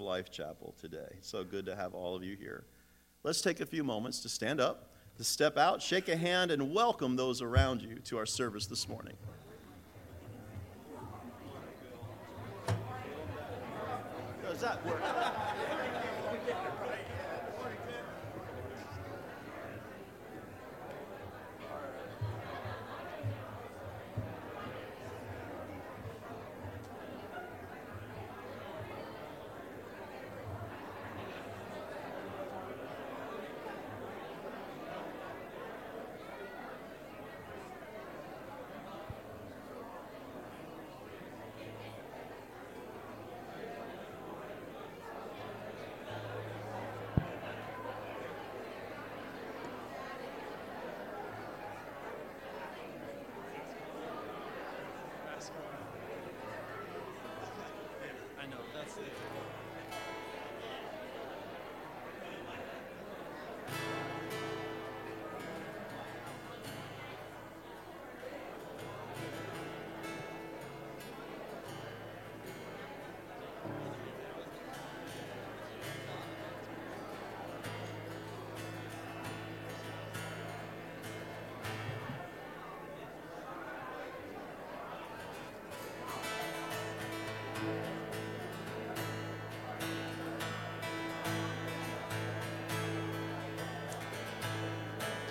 [0.00, 1.18] Life Chapel today.
[1.20, 2.64] So good to have all of you here.
[3.22, 6.72] Let's take a few moments to stand up, to step out, shake a hand, and
[6.72, 9.14] welcome those around you to our service this morning.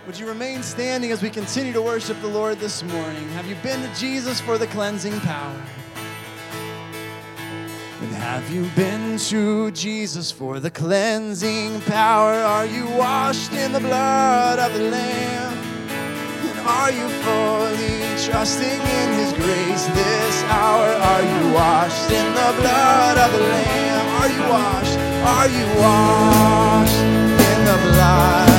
[0.09, 3.29] Would you remain standing as we continue to worship the Lord this morning?
[3.29, 5.61] Have you been to Jesus for the cleansing power?
[8.01, 12.33] And have you been to Jesus for the cleansing power?
[12.33, 15.53] Are you washed in the blood of the Lamb?
[15.53, 20.87] And are you fully trusting in His grace this hour?
[20.87, 24.07] Are you washed in the blood of the Lamb?
[24.21, 24.97] Are you washed?
[25.37, 28.58] Are you washed in the blood?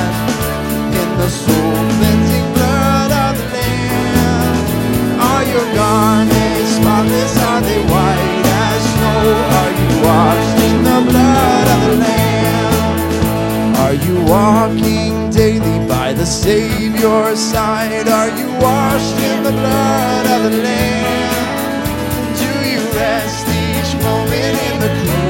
[2.53, 5.19] Blood of the Lamb.
[5.19, 7.37] Are your garments spotless?
[7.37, 9.21] Are they white as snow?
[9.59, 13.75] Are you washed in the blood of the Lamb?
[13.83, 18.07] Are you walking daily by the Savior's side?
[18.07, 21.83] Are you washed in the blood of the Lamb?
[22.41, 25.20] Do you rest each moment in the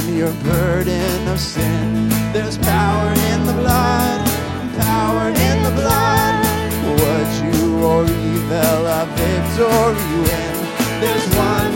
[0.00, 2.08] from your burden of sin?
[2.32, 4.26] There's power in the blood,
[4.76, 6.36] power in the blood.
[6.98, 10.54] Would you or evil a victory win?
[11.00, 11.73] There's wonderful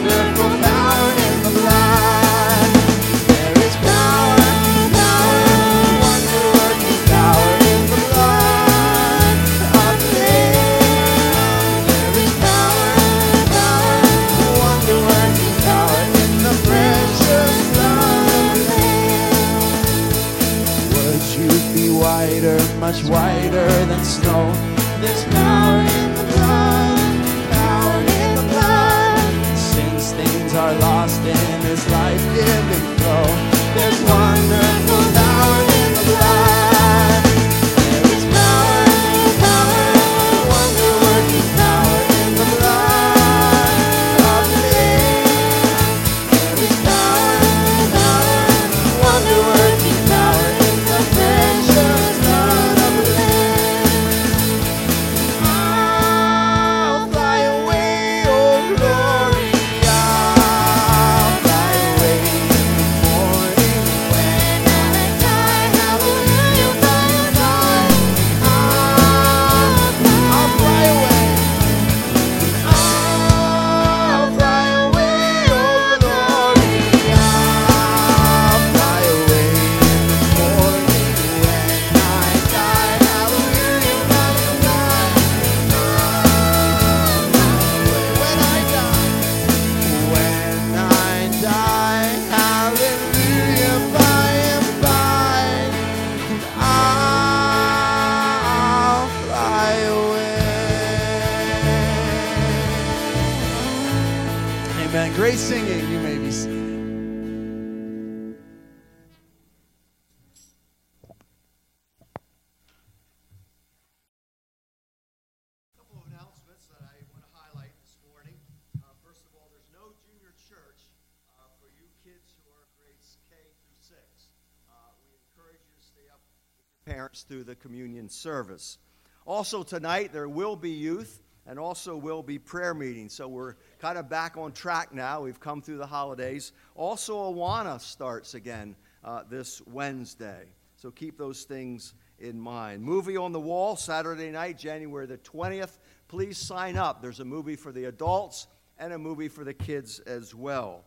[128.48, 128.78] service.
[129.26, 133.12] Also, tonight there will be youth and also will be prayer meetings.
[133.12, 135.22] So we're kind of back on track now.
[135.22, 136.52] We've come through the holidays.
[136.74, 138.74] Also, Awana starts again
[139.04, 140.46] uh, this Wednesday.
[140.76, 142.82] So keep those things in mind.
[142.82, 145.78] Movie on the wall, Saturday night, January the 20th.
[146.08, 147.02] Please sign up.
[147.02, 148.46] There's a movie for the adults
[148.78, 150.84] and a movie for the kids as well.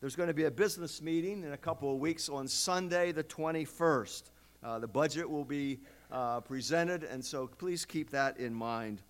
[0.00, 3.24] There's going to be a business meeting in a couple of weeks on Sunday the
[3.24, 4.22] 21st.
[4.62, 5.78] Uh, the budget will be
[6.10, 9.02] uh, presented, and so please keep that in mind.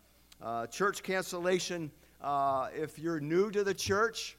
[0.43, 4.37] Uh, church cancellation, uh, if you're new to the church,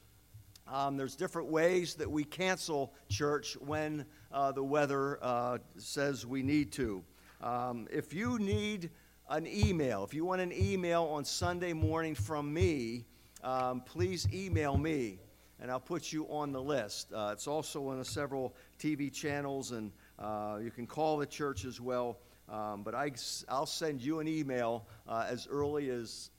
[0.68, 6.44] um, there's different ways that we cancel church when uh, the weather uh, says we
[6.44, 7.04] need to.
[7.42, 8.90] Um, if you need
[9.30, 13.06] an email, if you want an email on Sunday morning from me,
[13.44, 15.20] um, please email me
[15.60, 17.12] and I'll put you on the list.
[17.14, 21.80] Uh, it's also on several TV channels and uh, you can call the church as
[21.80, 22.20] well.
[22.50, 23.12] Um, but I,
[23.50, 26.30] I'll send you an email uh, as early as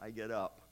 [0.00, 0.62] I get up.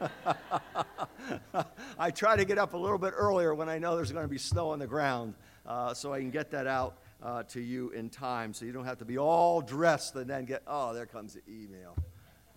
[1.98, 4.28] I try to get up a little bit earlier when I know there's going to
[4.28, 5.34] be snow on the ground
[5.66, 8.84] uh, so I can get that out uh, to you in time so you don't
[8.84, 11.96] have to be all dressed and then get, oh, there comes the email.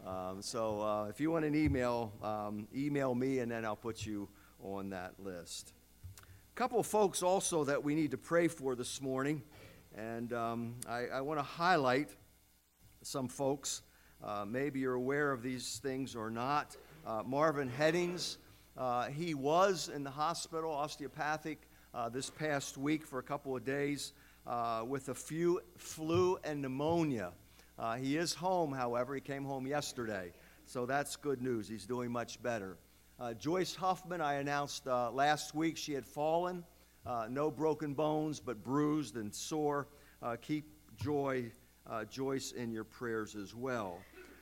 [0.06, 4.06] Um, so uh, if you want an email, um, email me and then I'll put
[4.06, 4.30] you
[4.64, 5.74] on that list.
[6.20, 9.42] A couple folks also that we need to pray for this morning,
[9.98, 12.10] and um, I, I want to highlight
[13.02, 13.82] some folks.
[14.24, 16.76] Uh, maybe you're aware of these things or not.
[17.06, 18.38] Uh, Marvin Headings,
[18.78, 23.66] uh, he was in the hospital, osteopathic, uh, this past week for a couple of
[23.66, 24.14] days
[24.48, 27.32] uh, with a few flu and pneumonia.
[27.78, 29.16] Uh, he is home, however.
[29.16, 30.32] He came home yesterday,
[30.66, 31.68] so that's good news.
[31.68, 32.78] He's doing much better.
[33.38, 36.64] Joyce Huffman, I announced last week she had fallen.
[37.06, 39.88] Uh, no broken bones, but bruised and sore.
[40.22, 40.66] Uh, keep
[40.98, 41.52] Joy,
[41.90, 44.00] uh, Joyce in your prayers as well.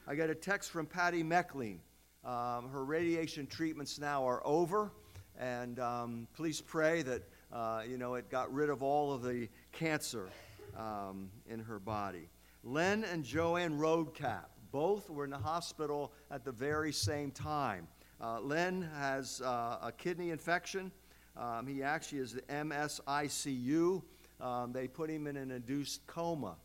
[0.08, 1.80] I got a text from Patty Meckling.
[2.26, 4.92] Um, her radiation treatments now are over,
[5.40, 7.24] and um, please pray that
[7.88, 10.28] you know it got rid of all of the cancer
[10.78, 12.28] um, in her body.
[12.64, 17.88] Len and Joanne Roadcap, both were in the hospital at the very same time.
[18.22, 20.92] Uh, Len has uh, a kidney infection.
[21.38, 24.02] Um, he actually is the MSICU.
[24.42, 26.56] Um, they put him in an induced coma.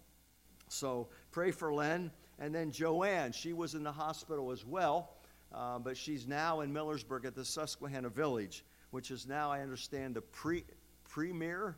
[0.69, 2.11] So pray for Len.
[2.39, 5.15] And then Joanne, she was in the hospital as well,
[5.55, 10.17] uh, but she's now in Millersburg at the Susquehanna Village, which is now, I understand,
[10.17, 10.65] the pre-
[11.09, 11.77] premier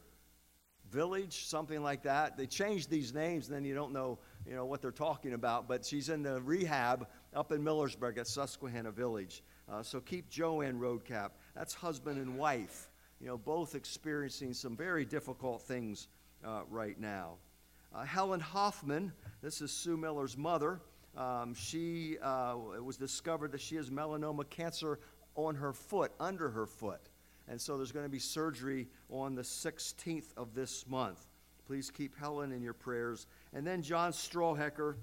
[0.91, 2.37] village, something like that.
[2.37, 5.69] They changed these names, and then you don't know, you know what they're talking about.
[5.69, 9.43] But she's in the rehab up in Millersburg at Susquehanna Village.
[9.71, 11.31] Uh, so keep Joanne Roadcap.
[11.57, 16.09] That's husband and wife, you know, both experiencing some very difficult things
[16.45, 17.37] uh, right now.
[17.95, 19.11] Uh, Helen Hoffman,
[19.41, 20.81] this is Sue Miller's mother.
[21.17, 25.01] Um, she uh, was discovered that she has melanoma cancer
[25.35, 27.01] on her foot, under her foot.
[27.49, 31.27] And so there's going to be surgery on the 16th of this month.
[31.67, 33.27] Please keep Helen in your prayers.
[33.55, 34.97] And then John Strawhecker.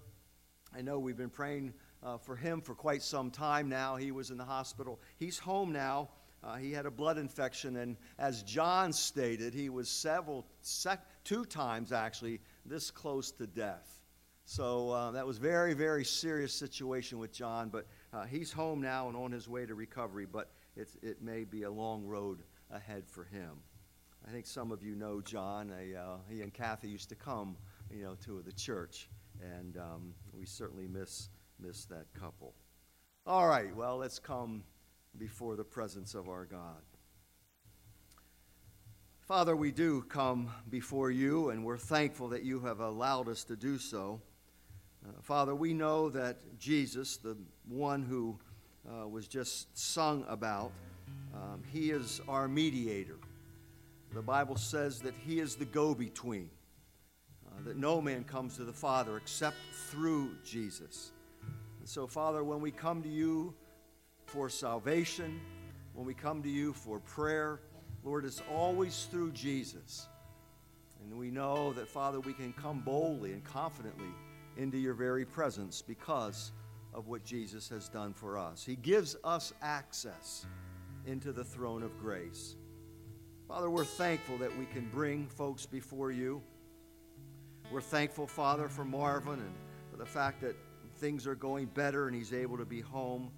[0.75, 3.95] I know we've been praying uh, for him for quite some time now.
[3.95, 4.99] He was in the hospital.
[5.17, 6.09] He's home now.
[6.43, 11.45] Uh, he had a blood infection, and as John stated, he was several, sec- two
[11.45, 14.01] times actually, this close to death.
[14.45, 17.69] So uh, that was very, very serious situation with John.
[17.69, 20.25] But uh, he's home now and on his way to recovery.
[20.25, 23.51] But it may be a long road ahead for him.
[24.27, 25.71] I think some of you know John.
[25.71, 27.55] Uh, he and Kathy used to come,
[27.91, 29.09] you know, to the church,
[29.41, 32.53] and um, we certainly miss miss that couple.
[33.25, 34.63] All right, well, let's come
[35.17, 36.81] before the presence of our God.
[39.21, 43.55] Father, we do come before you, and we're thankful that you have allowed us to
[43.55, 44.21] do so.
[45.05, 48.37] Uh, Father, we know that Jesus, the one who
[48.89, 50.71] uh, was just sung about.
[51.33, 53.17] Um, he is our mediator.
[54.13, 56.49] The Bible says that He is the go between,
[57.47, 59.57] uh, that no man comes to the Father except
[59.89, 61.11] through Jesus.
[61.79, 63.55] And so, Father, when we come to you
[64.33, 65.39] for salvation,
[65.93, 67.59] when we come to you for prayer,
[68.03, 70.07] Lord, it's always through Jesus.
[70.99, 74.09] And we know that, Father, we can come boldly and confidently
[74.57, 76.51] into your very presence because
[76.95, 78.65] of what Jesus has done for us.
[78.65, 80.47] He gives us access
[81.05, 82.55] into the throne of grace.
[83.47, 86.41] Father, we're thankful that we can bring folks before you.
[87.71, 89.53] We're thankful, Father, for Marvin and
[89.91, 90.55] for the fact that
[90.97, 93.29] things are going better and he's able to be home.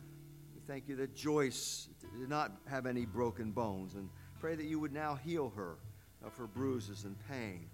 [0.67, 4.93] Thank you that Joyce did not have any broken bones and pray that you would
[4.93, 5.77] now heal her
[6.25, 7.67] of her bruises and pain.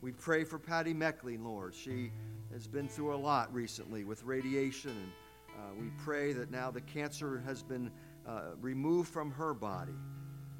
[0.00, 1.74] We pray for Patty Meckling, Lord.
[1.76, 2.10] She
[2.52, 5.12] has been through a lot recently with radiation, and
[5.56, 7.88] uh, we pray that now the cancer has been
[8.26, 9.94] uh, removed from her body.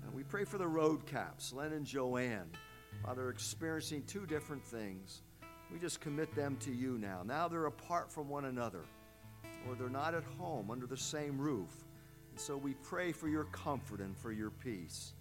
[0.04, 2.50] And we pray for the Roadcaps, Len and Joanne.
[3.04, 5.22] Father, experiencing two different things.
[5.72, 7.22] We just commit them to you now.
[7.26, 8.84] Now they're apart from one another,
[9.68, 11.84] or they're not at home under the same roof.
[12.30, 15.12] And so we pray for your comfort and for your peace.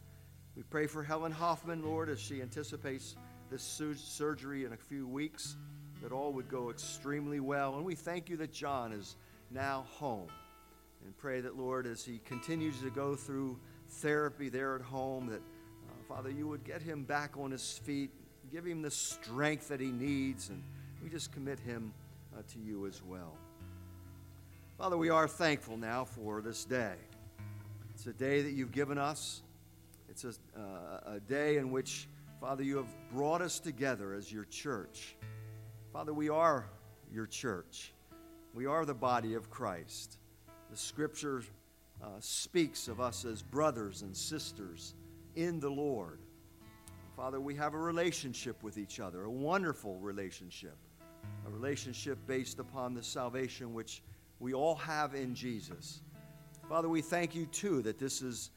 [0.55, 3.15] We pray for Helen Hoffman, Lord, as she anticipates
[3.49, 3.63] this
[3.95, 5.55] surgery in a few weeks
[6.01, 7.75] that all would go extremely well.
[7.75, 9.15] And we thank you that John is
[9.51, 10.27] now home.
[11.05, 13.59] And pray that, Lord, as he continues to go through
[13.89, 18.09] therapy there at home, that, uh, Father, you would get him back on his feet,
[18.51, 20.63] give him the strength that he needs, and
[21.01, 21.93] we just commit him
[22.37, 23.37] uh, to you as well.
[24.83, 26.95] Father, we are thankful now for this day.
[27.93, 29.41] It's a day that you've given us.
[30.09, 32.09] It's a, uh, a day in which,
[32.41, 35.15] Father, you have brought us together as your church.
[35.93, 36.67] Father, we are
[37.13, 37.93] your church.
[38.53, 40.17] We are the body of Christ.
[40.69, 41.43] The scripture
[42.03, 44.95] uh, speaks of us as brothers and sisters
[45.37, 46.19] in the Lord.
[47.15, 50.75] Father, we have a relationship with each other, a wonderful relationship,
[51.47, 54.03] a relationship based upon the salvation which
[54.43, 56.01] we all have in Jesus.
[56.67, 58.49] Father, we thank you too that this is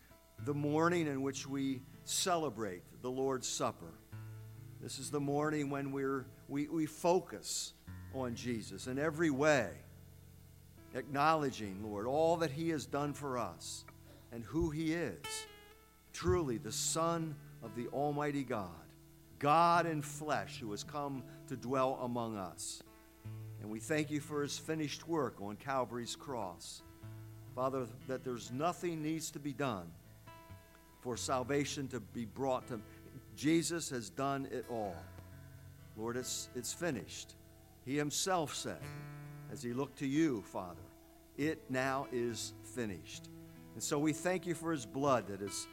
[0.45, 3.95] the morning in which we celebrate the Lord's Supper.
[4.83, 7.73] This is the morning when we're, we, we focus
[8.17, 9.71] on Jesus in every way,
[10.93, 13.85] acknowledging, Lord, all that He has done for us
[14.33, 15.47] and who He is.
[16.13, 18.71] Truly, the Son of the Almighty God,
[19.39, 22.83] God in flesh, who has come to dwell among us.
[23.67, 26.83] And we thank you for His finished work on Calvary's cross.
[27.53, 29.91] Father, that there's nothing needs to be done
[31.01, 32.79] for salvation to be brought to
[33.35, 34.95] Jesus has done it all.
[35.97, 37.35] Lord, it's, it's finished.
[37.85, 38.79] He himself said,
[39.53, 40.87] as he looked to you, Father,
[41.37, 43.31] it now is finished.
[43.75, 45.67] And so we thank you for his blood that has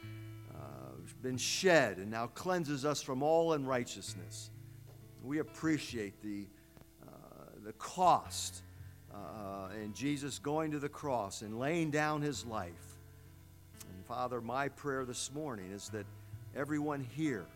[0.52, 4.50] uh, been shed and now cleanses us from all unrighteousness.
[5.22, 6.48] We appreciate the,
[7.64, 8.62] the cost
[9.12, 12.98] uh, in Jesus going to the cross and laying down his life.
[13.94, 16.04] And Father, my prayer this morning is that
[16.54, 17.46] everyone here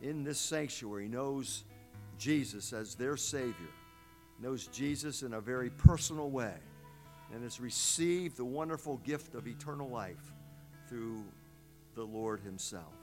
[0.00, 1.64] in this sanctuary knows
[2.18, 3.54] Jesus as their Savior,
[4.40, 6.54] knows Jesus in a very personal way,
[7.32, 10.32] and has received the wonderful gift of eternal life
[10.88, 11.22] through
[11.94, 12.94] the Lord Himself.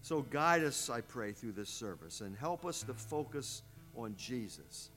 [0.00, 3.62] So guide us, I pray, through this service and help us to focus
[3.96, 4.90] on Jesus.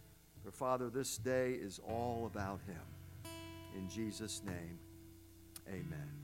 [0.49, 3.31] For Father, this day is all about Him.
[3.77, 4.79] In Jesus' name,
[5.67, 6.18] amen.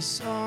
[0.00, 0.39] Are my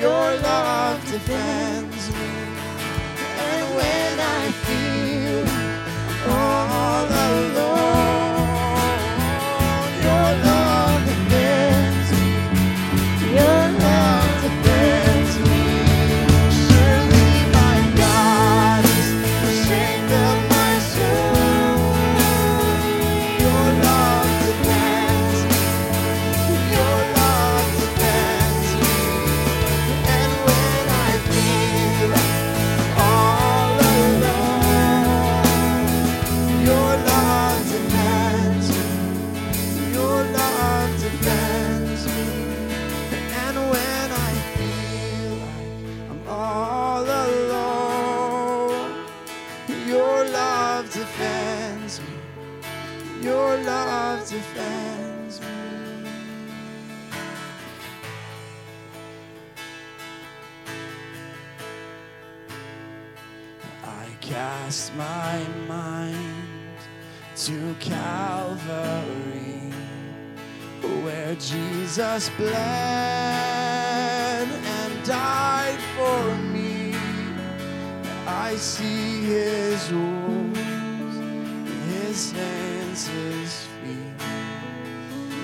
[0.00, 2.30] Your love defends me.
[3.36, 4.89] And when I feel
[71.50, 72.54] Jesus bled
[74.46, 76.94] and died for me.
[78.24, 81.16] I see his wounds,
[81.92, 84.22] his hands, his feet,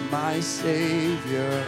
[0.09, 1.64] my Savior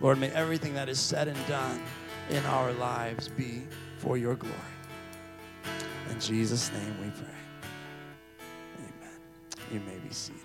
[0.00, 1.82] Lord, may everything that is said and done
[2.30, 3.62] in our lives be
[3.98, 4.54] for your glory.
[6.10, 7.28] In Jesus' name we pray.
[8.78, 9.18] Amen.
[9.72, 10.42] You may be seated.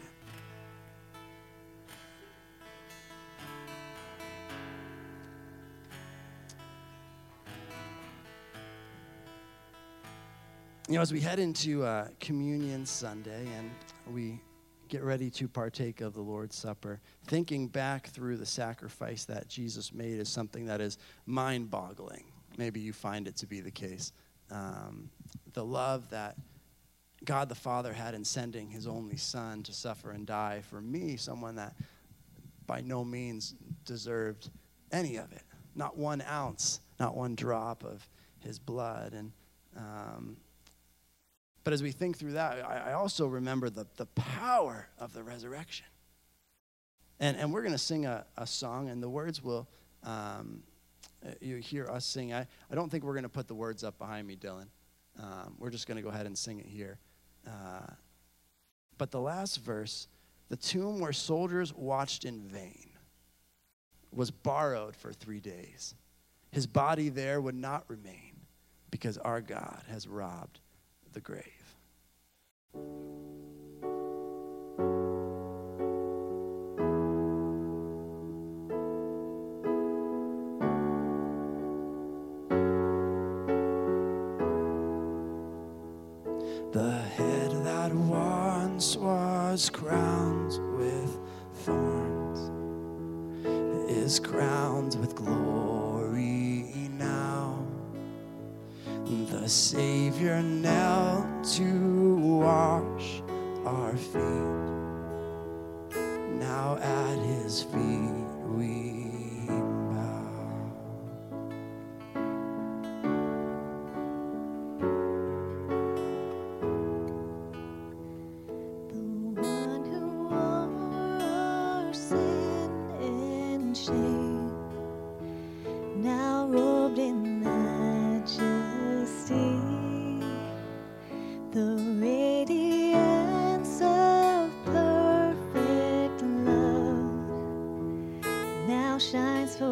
[10.88, 13.72] You know, as we head into uh, Communion Sunday and
[14.14, 14.42] we
[14.92, 19.94] get ready to partake of the Lord's Supper, thinking back through the sacrifice that Jesus
[19.94, 22.26] made is something that is mind boggling.
[22.58, 24.12] Maybe you find it to be the case.
[24.52, 25.10] Um,
[25.54, 26.36] the love that
[27.24, 31.16] God the Father had in sending his only Son to suffer and die for me,
[31.16, 31.74] someone that
[32.68, 34.50] by no means deserved
[34.92, 38.06] any of it, not one ounce, not one drop of
[38.40, 39.14] his blood.
[39.14, 39.32] And
[39.78, 40.36] um,
[41.64, 45.24] But as we think through that, I, I also remember the, the power of the
[45.24, 45.86] resurrection.
[47.20, 49.68] And, and we're going to sing a, a song, and the words will,
[50.04, 50.64] um,
[51.24, 52.34] uh, you hear us sing.
[52.34, 54.68] I, I don't think we're going to put the words up behind me, Dylan.
[55.20, 56.98] Um, we're just going to go ahead and sing it here.
[57.46, 57.92] Uh,
[58.98, 60.08] but the last verse,
[60.50, 62.90] the tomb where soldiers watched in vain,
[64.12, 65.94] was borrowed for three days.
[66.52, 68.34] His body there would not remain
[68.90, 70.60] because our God has robbed
[71.14, 71.44] the grave.
[86.72, 91.20] The head that once was crowned with
[91.66, 92.40] thorns
[93.92, 97.66] is crowned with glory now.
[99.06, 99.91] The Savior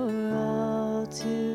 [0.07, 1.48] all to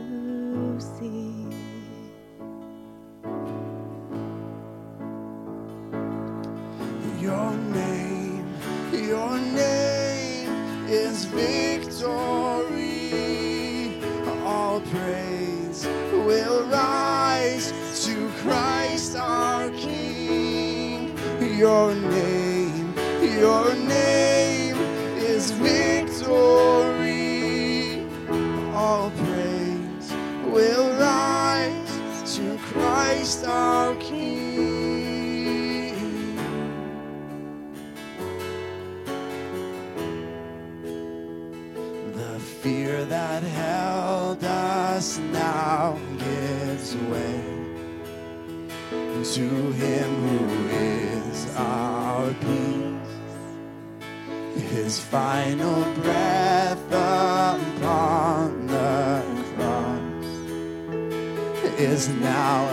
[49.34, 53.14] to Him who is our peace.
[54.70, 59.24] His final breath upon the
[59.56, 60.26] cross
[61.80, 62.68] is now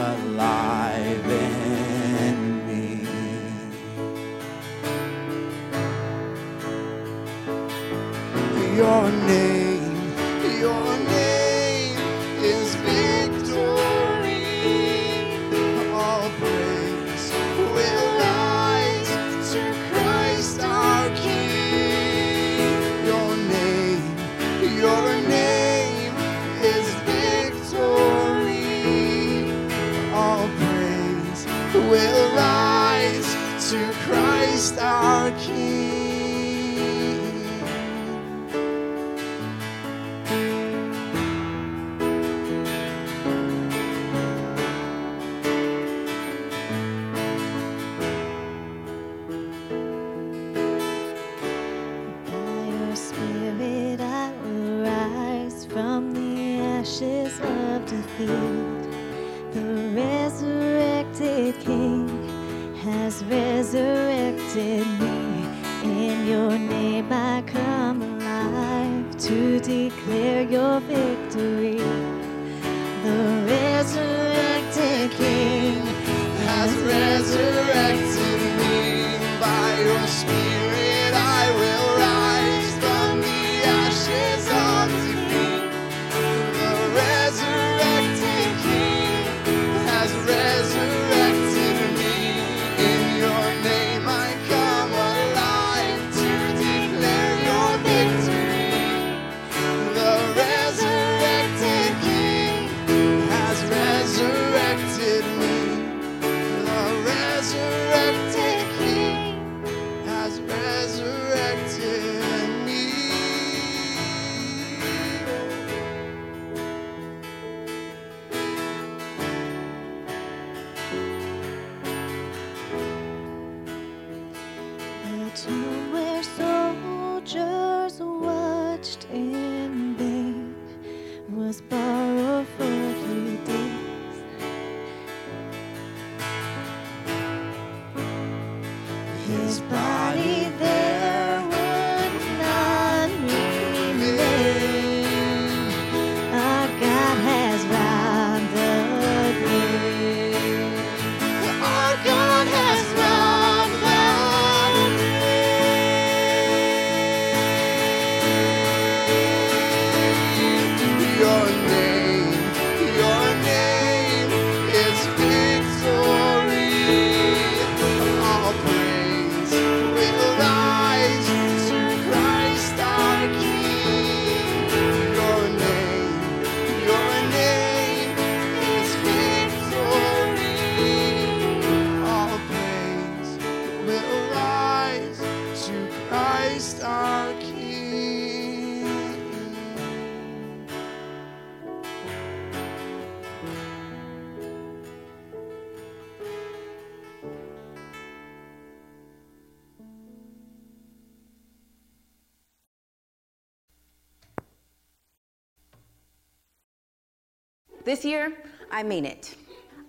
[207.92, 208.32] This year,
[208.72, 209.36] I mean it.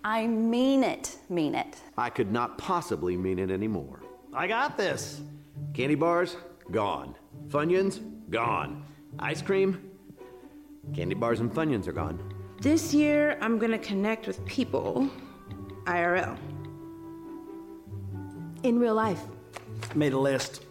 [0.03, 1.77] I mean it, mean it.
[1.97, 4.01] I could not possibly mean it anymore.
[4.35, 5.21] I got this.
[5.73, 6.37] Candy bars,
[6.73, 7.15] gone.
[7.47, 8.85] Funyuns, gone.
[9.21, 9.89] Ice cream,
[10.93, 12.19] candy bars and Funyuns are gone.
[12.61, 15.09] This year, I'm gonna connect with people
[15.85, 16.37] IRL.
[18.65, 19.23] In real life.
[19.95, 20.65] Made a list.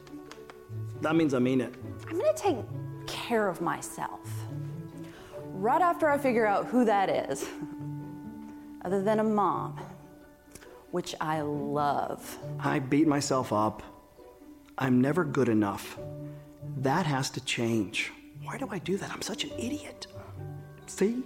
[1.00, 1.74] That means I mean it.
[2.10, 2.58] I'm gonna take
[3.08, 4.20] care of myself.
[5.62, 7.47] Right after I figure out who that is,
[8.84, 9.80] other than a mom,
[10.89, 12.39] which I love.
[12.60, 13.84] I beat myself up.
[14.80, 16.00] I'm never good enough.
[16.78, 18.12] That has to change.
[18.41, 19.12] Why do I do that?
[19.12, 20.08] I'm such an idiot.
[20.88, 21.21] See?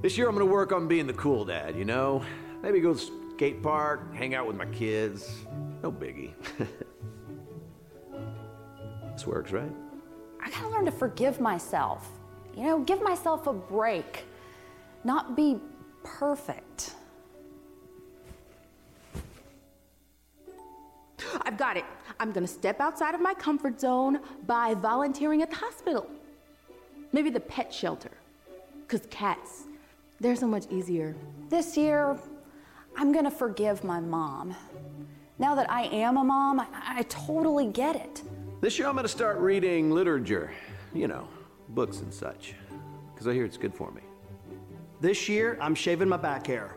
[0.00, 2.24] This year I'm gonna work on being the cool dad, you know?
[2.62, 5.44] Maybe go to skate park, hang out with my kids.
[5.82, 6.32] No biggie.
[9.12, 9.70] this works, right?
[10.40, 12.17] I gotta learn to forgive myself.
[12.56, 14.24] You know, give myself a break.
[15.04, 15.58] Not be
[16.02, 16.94] perfect.
[21.42, 21.84] I've got it.
[22.20, 26.08] I'm gonna step outside of my comfort zone by volunteering at the hospital.
[27.12, 28.10] Maybe the pet shelter.
[28.80, 29.64] Because cats,
[30.20, 31.14] they're so much easier.
[31.48, 32.18] This year,
[32.96, 34.54] I'm gonna forgive my mom.
[35.38, 38.22] Now that I am a mom, I, I totally get it.
[38.60, 40.50] This year I'm gonna start reading literature.
[40.92, 41.28] You know,
[41.70, 42.54] books and such.
[43.12, 44.02] Because I hear it's good for me.
[45.00, 46.76] This year, I'm shaving my back hair.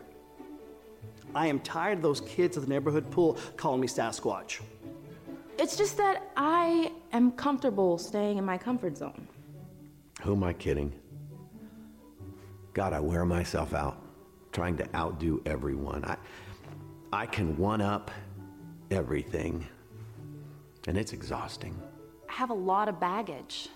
[1.34, 4.60] I am tired of those kids at the neighborhood pool calling me Sasquatch.
[5.58, 9.26] It's just that I am comfortable staying in my comfort zone.
[10.22, 10.92] Who am I kidding?
[12.74, 13.98] God, I wear myself out
[14.52, 16.04] trying to outdo everyone.
[16.04, 16.16] I,
[17.12, 18.10] I can one up
[18.90, 19.66] everything,
[20.86, 21.80] and it's exhausting.
[22.28, 23.68] I have a lot of baggage,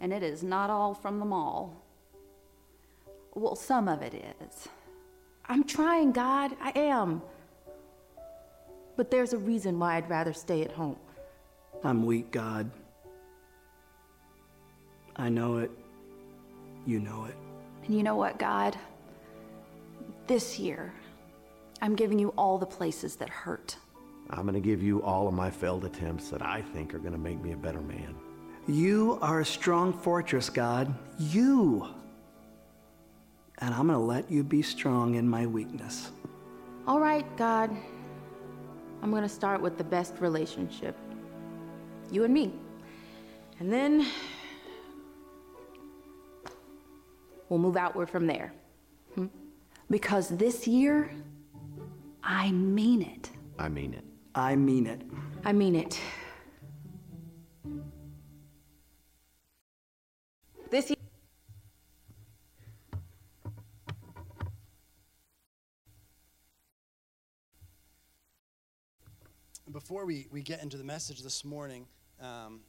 [0.00, 1.82] and it is not all from the mall.
[3.34, 4.68] Well, some of it is.
[5.48, 6.56] I'm trying, God.
[6.60, 7.22] I am.
[8.96, 10.96] But there's a reason why I'd rather stay at home.
[11.84, 12.70] I'm weak, God.
[15.16, 15.70] I know it.
[16.86, 17.34] You know it.
[17.84, 18.76] And you know what, God?
[20.26, 20.92] This year,
[21.80, 23.76] I'm giving you all the places that hurt.
[24.30, 27.40] I'm gonna give you all of my failed attempts that I think are gonna make
[27.40, 28.14] me a better man.
[28.68, 30.94] You are a strong fortress, God.
[31.18, 31.88] You.
[33.58, 36.10] And I'm going to let you be strong in my weakness.
[36.86, 37.76] All right, God.
[39.02, 40.96] I'm gonna start with the best relationship
[42.10, 42.52] you and me.
[43.60, 44.06] And then
[47.48, 48.52] we'll move outward from there.
[49.14, 49.26] Hmm?
[49.90, 51.10] Because this year,
[52.22, 53.30] I mean it.
[53.58, 54.04] I mean it.
[54.34, 55.02] I mean it.
[55.44, 56.00] I mean it.
[60.70, 60.96] This year.
[69.72, 71.86] Before we, we get into the message this morning,
[72.20, 72.60] um,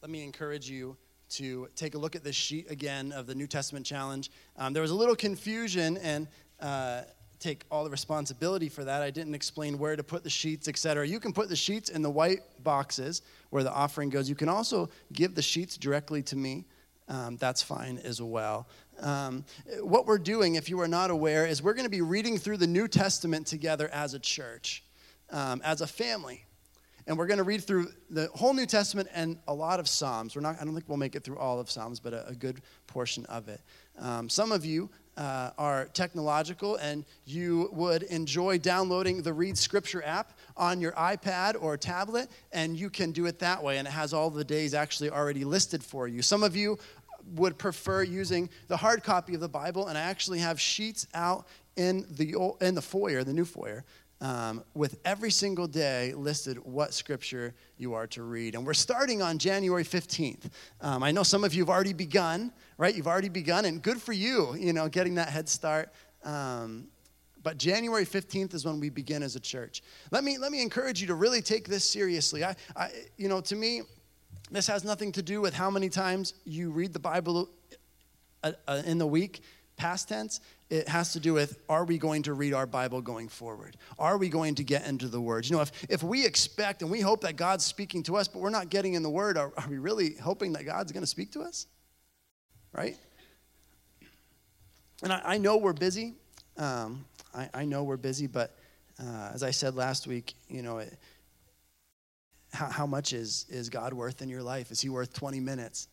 [0.00, 0.96] let me encourage you
[1.30, 4.30] to take a look at this sheet again of the New Testament challenge.
[4.56, 6.28] Um, there was a little confusion, and
[6.60, 7.02] uh,
[7.40, 9.02] take all the responsibility for that.
[9.02, 11.06] I didn't explain where to put the sheets, etc.
[11.08, 14.28] You can put the sheets in the white boxes where the offering goes.
[14.28, 16.66] You can also give the sheets directly to me.
[17.08, 18.68] Um, that's fine as well.
[19.00, 19.44] Um,
[19.80, 22.58] what we're doing, if you are not aware, is we're going to be reading through
[22.58, 24.84] the New Testament together as a church,
[25.30, 26.44] um, as a family.
[27.06, 30.36] And we're going to read through the whole New Testament and a lot of Psalms.
[30.36, 32.34] We're not, I don't think we'll make it through all of Psalms, but a, a
[32.34, 33.60] good portion of it.
[33.98, 40.02] Um, some of you uh, are technological and you would enjoy downloading the Read Scripture
[40.02, 43.90] app on your iPad or tablet, and you can do it that way, and it
[43.90, 46.22] has all the days actually already listed for you.
[46.22, 46.78] Some of you
[47.34, 51.46] would prefer using the hard copy of the Bible, and I actually have sheets out
[51.76, 53.84] in the, in the foyer, the new foyer,
[54.20, 58.54] um, with every single day listed what scripture you are to read.
[58.54, 60.50] And we're starting on January 15th.
[60.80, 62.94] Um, I know some of you have already begun, right?
[62.94, 65.92] You've already begun, and good for you, you know, getting that head start.
[66.22, 66.88] Um,
[67.42, 69.82] but January 15th is when we begin as a church.
[70.10, 72.44] Let me, let me encourage you to really take this seriously.
[72.44, 73.82] I, I, you know, to me,
[74.50, 77.48] this has nothing to do with how many times you read the Bible
[78.42, 79.42] uh, uh, in the week,
[79.76, 80.40] past tense.
[80.70, 83.76] It has to do with are we going to read our Bible going forward?
[83.98, 85.44] Are we going to get into the Word?
[85.48, 88.38] You know, if, if we expect and we hope that God's speaking to us, but
[88.38, 91.08] we're not getting in the Word, are, are we really hoping that God's going to
[91.08, 91.66] speak to us?
[92.72, 92.96] Right?
[95.02, 96.14] And I, I know we're busy.
[96.56, 97.04] Um,
[97.34, 98.56] I, I, know we're busy, but
[99.02, 100.96] uh, as I said last week, you know, it,
[102.52, 104.70] how, how much is, is God worth in your life?
[104.70, 105.88] Is He worth 20 minutes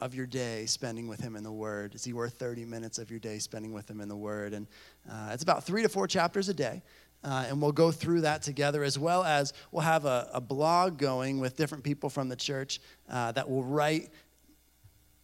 [0.00, 1.94] of your day spending with Him in the Word?
[1.94, 4.54] Is He worth 30 minutes of your day spending with Him in the Word?
[4.54, 4.66] And
[5.10, 6.82] uh, it's about three to four chapters a day.
[7.22, 10.96] Uh, and we'll go through that together as well as we'll have a, a blog
[10.96, 12.80] going with different people from the church
[13.10, 14.08] uh, that will write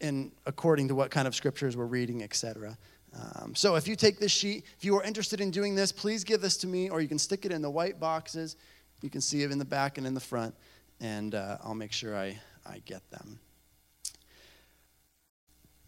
[0.01, 2.77] in according to what kind of scriptures we're reading, etc.
[3.15, 6.23] Um, so if you take this sheet, if you are interested in doing this, please
[6.23, 8.57] give this to me, or you can stick it in the white boxes.
[9.01, 10.55] You can see it in the back and in the front,
[11.01, 13.39] and uh, I'll make sure I, I get them.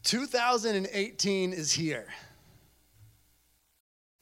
[0.05, 2.07] 2018 is here.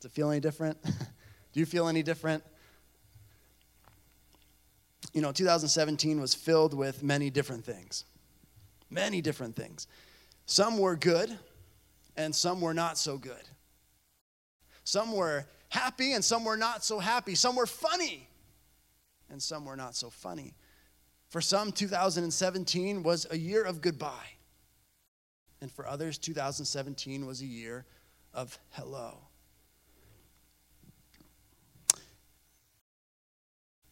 [0.01, 0.83] Does it feel any different?
[1.53, 2.43] Do you feel any different?
[5.13, 8.05] You know, 2017 was filled with many different things.
[8.91, 9.87] Many different things.
[10.45, 11.37] Some were good,
[12.17, 13.49] and some were not so good.
[14.85, 17.35] Some were happy, and some were not so happy.
[17.35, 18.29] Some were funny,
[19.31, 20.55] and some were not so funny.
[21.29, 24.36] For some, 2017 was a year of goodbye.
[25.61, 27.87] And for others, 2017 was a year
[28.35, 29.19] of hello.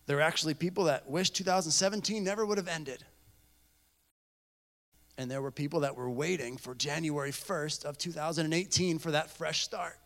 [0.06, 3.04] There are actually people that wish 2017 never would have ended.
[5.16, 9.62] And there were people that were waiting for January 1st of 2018 for that fresh
[9.62, 9.98] start.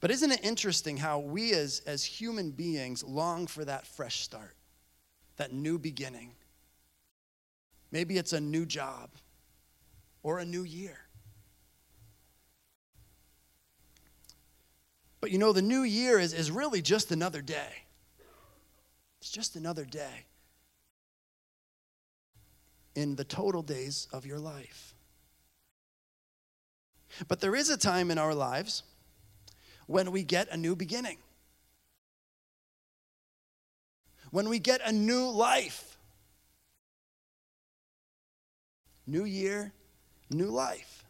[0.00, 4.54] But isn't it interesting how we as, as human beings long for that fresh start,
[5.36, 6.32] that new beginning?
[7.92, 9.10] Maybe it's a new job
[10.22, 10.98] or a new year.
[15.20, 17.84] But you know, the new year is, is really just another day.
[19.20, 20.24] It's just another day
[22.94, 24.94] in the total days of your life.
[27.28, 28.82] But there is a time in our lives
[29.86, 31.18] when we get a new beginning,
[34.30, 35.89] when we get a new life.
[39.10, 39.72] New year,
[40.30, 41.04] new life.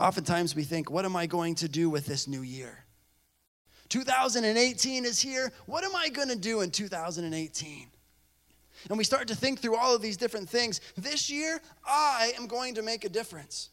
[0.00, 2.84] Oftentimes we think, what am I going to do with this new year?
[3.88, 5.52] 2018 is here.
[5.66, 7.86] What am I going to do in 2018?
[8.88, 10.80] And we start to think through all of these different things.
[10.96, 13.70] This year, I am going to make a difference.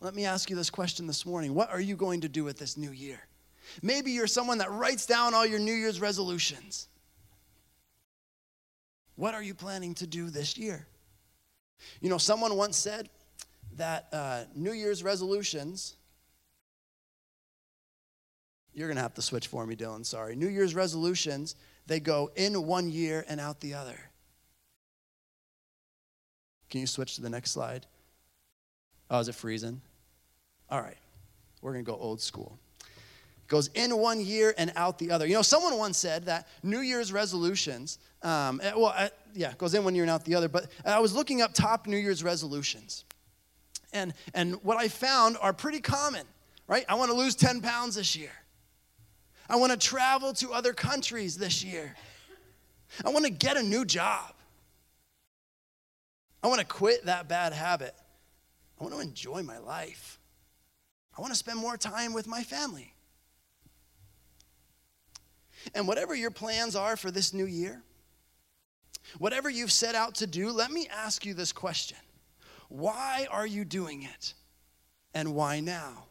[0.00, 2.58] Let me ask you this question this morning What are you going to do with
[2.58, 3.20] this new year?
[3.82, 6.88] Maybe you're someone that writes down all your New Year's resolutions.
[9.20, 10.86] What are you planning to do this year?
[12.00, 13.10] You know, someone once said
[13.76, 15.94] that uh, New Year's resolutions,
[18.72, 20.36] you're going to have to switch for me, Dylan, sorry.
[20.36, 21.54] New Year's resolutions,
[21.86, 24.00] they go in one year and out the other.
[26.70, 27.84] Can you switch to the next slide?
[29.10, 29.82] Oh, is it freezing?
[30.70, 30.96] All right,
[31.60, 32.58] we're going to go old school.
[33.50, 35.26] Goes in one year and out the other.
[35.26, 39.74] You know, someone once said that New Year's resolutions, um, eh, well, uh, yeah, goes
[39.74, 42.22] in one year and out the other, but I was looking up top New Year's
[42.22, 43.04] resolutions.
[43.92, 46.26] And, and what I found are pretty common,
[46.68, 46.84] right?
[46.88, 48.30] I want to lose 10 pounds this year.
[49.48, 51.96] I want to travel to other countries this year.
[53.04, 54.32] I want to get a new job.
[56.40, 57.96] I want to quit that bad habit.
[58.80, 60.20] I want to enjoy my life.
[61.18, 62.94] I want to spend more time with my family.
[65.74, 67.82] And whatever your plans are for this new year,
[69.18, 71.98] whatever you've set out to do, let me ask you this question
[72.68, 74.34] Why are you doing it?
[75.12, 76.04] And why now?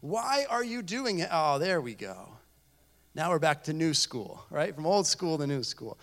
[0.00, 1.28] Why are you doing it?
[1.30, 2.28] Oh, there we go.
[3.14, 4.74] Now we're back to new school, right?
[4.74, 5.98] From old school to new school.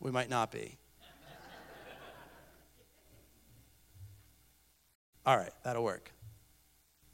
[0.00, 0.78] We might not be.
[5.26, 6.10] All right, that'll work.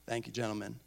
[0.06, 0.78] Thank you, gentlemen.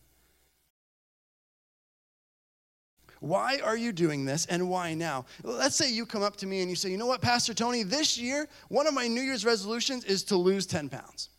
[3.20, 5.26] Why are you doing this and why now?
[5.43, 7.84] Let's say you come up to me and you say, You know what, Pastor Tony,
[7.84, 11.30] this year, one of my New Year's resolutions is to lose 10 pounds.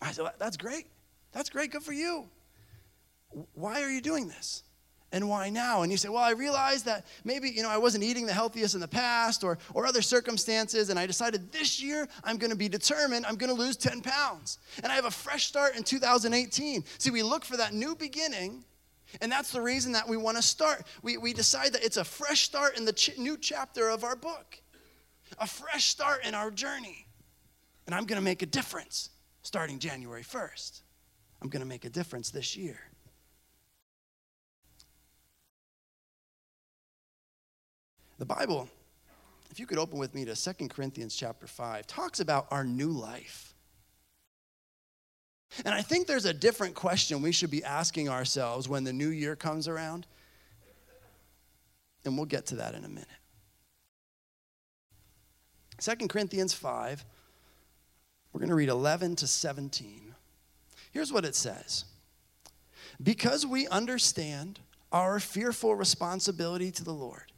[0.00, 0.86] I said, That's great.
[1.32, 1.72] That's great.
[1.72, 2.28] Good for you.
[3.52, 4.62] Why are you doing this?
[5.12, 5.82] And why now?
[5.82, 8.74] And you say, Well, I realized that maybe, you know, I wasn't eating the healthiest
[8.74, 12.56] in the past or, or other circumstances, and I decided this year I'm going to
[12.56, 14.58] be determined, I'm going to lose 10 pounds.
[14.82, 16.84] And I have a fresh start in 2018.
[16.98, 18.64] See, we look for that new beginning
[19.20, 20.86] and that's the reason that we want to start.
[21.02, 24.16] We, we decide that it's a fresh start in the ch- new chapter of our
[24.16, 24.60] book,
[25.38, 27.06] a fresh start in our journey.
[27.86, 29.10] And I'm going to make a difference
[29.42, 30.82] starting January 1st.
[31.40, 32.78] I'm going to make a difference this year.
[38.18, 38.68] The Bible,
[39.50, 42.88] if you could open with me to Second Corinthians chapter 5, talks about our new
[42.88, 43.54] life.
[45.64, 49.08] And I think there's a different question we should be asking ourselves when the new
[49.08, 50.06] year comes around.
[52.04, 53.08] And we'll get to that in a minute.
[55.80, 57.04] 2 Corinthians 5,
[58.32, 60.14] we're going to read 11 to 17.
[60.92, 61.84] Here's what it says
[63.02, 64.60] Because we understand
[64.92, 67.32] our fearful responsibility to the Lord,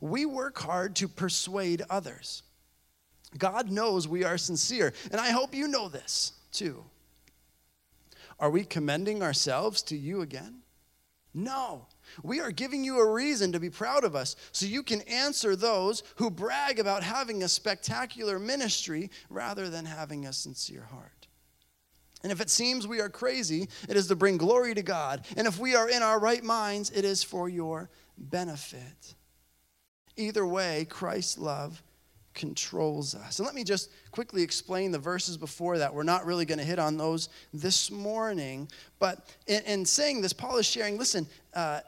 [0.00, 2.42] we work hard to persuade others.
[3.38, 6.84] God knows we are sincere, and I hope you know this too.
[8.38, 10.62] Are we commending ourselves to you again?
[11.32, 11.86] No.
[12.22, 15.54] We are giving you a reason to be proud of us so you can answer
[15.54, 21.26] those who brag about having a spectacular ministry rather than having a sincere heart.
[22.22, 25.26] And if it seems we are crazy, it is to bring glory to God.
[25.36, 29.14] And if we are in our right minds, it is for your benefit.
[30.16, 31.82] Either way, Christ's love
[32.36, 33.40] controls us.
[33.40, 35.92] And let me just quickly explain the verses before that.
[35.92, 38.68] We're not really going to hit on those this morning.
[39.00, 41.80] But in, in saying this, Paul is sharing listen, uh,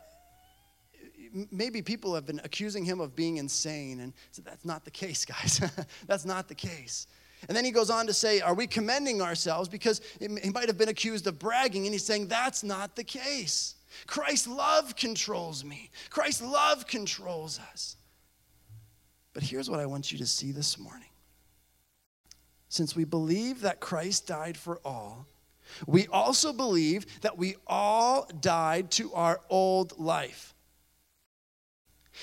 [1.52, 4.00] maybe people have been accusing him of being insane.
[4.00, 5.60] And so that's not the case, guys.
[6.08, 7.06] that's not the case.
[7.46, 9.68] And then he goes on to say, Are we commending ourselves?
[9.68, 11.84] Because he might have been accused of bragging.
[11.84, 13.76] And he's saying, That's not the case.
[14.06, 17.97] Christ's love controls me, Christ's love controls us.
[19.38, 21.10] But here's what I want you to see this morning.
[22.68, 25.28] Since we believe that Christ died for all,
[25.86, 30.56] we also believe that we all died to our old life.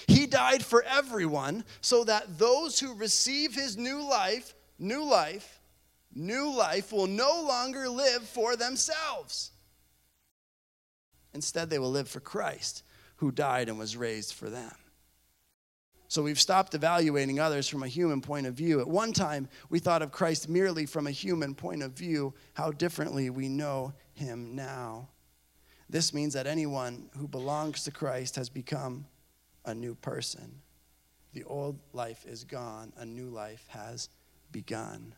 [0.07, 5.61] He died for everyone so that those who receive his new life, new life,
[6.13, 9.51] new life will no longer live for themselves.
[11.33, 12.83] Instead, they will live for Christ,
[13.15, 14.73] who died and was raised for them.
[16.15, 18.79] So we've stopped evaluating others from a human point of view.
[18.79, 22.33] At one time, we thought of Christ merely from a human point of view.
[22.53, 25.09] How differently we know him now.
[25.89, 29.05] This means that anyone who belongs to Christ has become
[29.65, 30.61] a new person.
[31.33, 34.07] The old life is gone, a new life has
[34.53, 35.15] begun.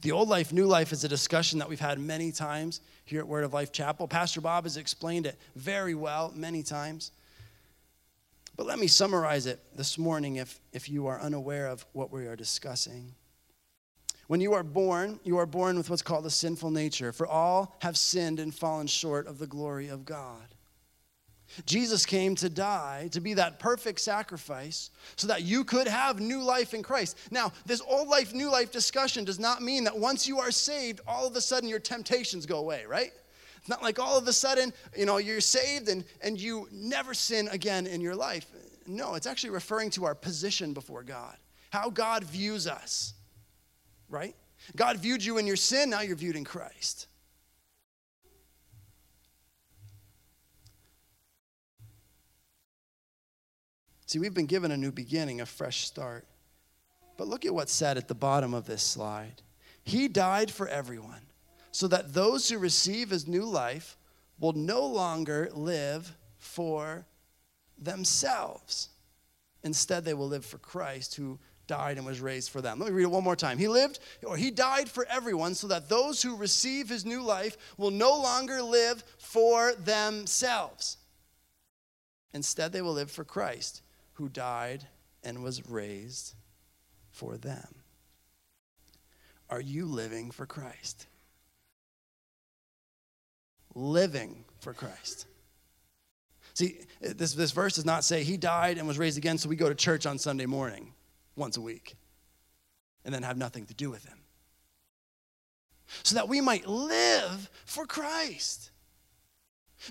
[0.00, 3.26] The old life, new life is a discussion that we've had many times here at
[3.26, 4.06] Word of Life Chapel.
[4.06, 7.10] Pastor Bob has explained it very well many times.
[8.56, 12.26] But let me summarize it this morning if, if you are unaware of what we
[12.26, 13.14] are discussing.
[14.28, 17.76] When you are born, you are born with what's called a sinful nature, for all
[17.82, 20.54] have sinned and fallen short of the glory of God.
[21.64, 26.42] Jesus came to die, to be that perfect sacrifice, so that you could have new
[26.42, 27.16] life in Christ.
[27.30, 31.00] Now, this old life, new life discussion does not mean that once you are saved,
[31.06, 33.12] all of a sudden your temptations go away, right?
[33.66, 37.14] It's not like all of a sudden, you know, you're saved and, and you never
[37.14, 38.46] sin again in your life.
[38.86, 41.36] No, it's actually referring to our position before God,
[41.70, 43.14] how God views us,
[44.08, 44.36] right?
[44.76, 47.08] God viewed you in your sin, now you're viewed in Christ.
[54.06, 56.24] See, we've been given a new beginning, a fresh start.
[57.16, 59.42] But look at what's said at the bottom of this slide.
[59.82, 61.25] He died for everyone
[61.76, 63.98] so that those who receive his new life
[64.38, 67.04] will no longer live for
[67.76, 68.88] themselves.
[69.62, 72.78] Instead, they will live for Christ who died and was raised for them.
[72.78, 73.58] Let me read it one more time.
[73.58, 77.58] He lived, or he died for everyone, so that those who receive his new life
[77.76, 80.96] will no longer live for themselves.
[82.32, 83.82] Instead, they will live for Christ
[84.14, 84.86] who died
[85.22, 86.36] and was raised
[87.10, 87.82] for them.
[89.50, 91.06] Are you living for Christ?
[93.76, 95.26] Living for Christ.
[96.54, 99.56] See, this, this verse does not say he died and was raised again, so we
[99.56, 100.94] go to church on Sunday morning
[101.36, 101.96] once a week
[103.04, 104.18] and then have nothing to do with him.
[106.02, 108.70] So that we might live for Christ,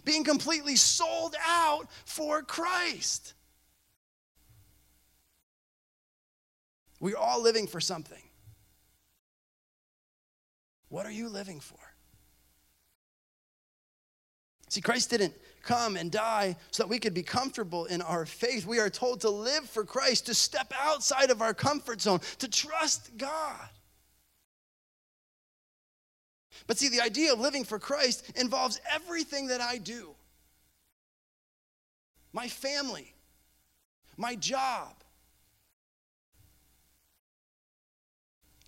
[0.04, 3.36] being completely sold out for Christ.
[7.00, 8.24] We're all living for something.
[10.90, 11.78] What are you living for?
[14.76, 18.66] See, Christ didn't come and die so that we could be comfortable in our faith.
[18.66, 22.50] We are told to live for Christ, to step outside of our comfort zone, to
[22.50, 23.70] trust God.
[26.68, 30.14] But see, the idea of living for Christ involves everything that I do
[32.34, 33.16] my family,
[34.18, 34.94] my job.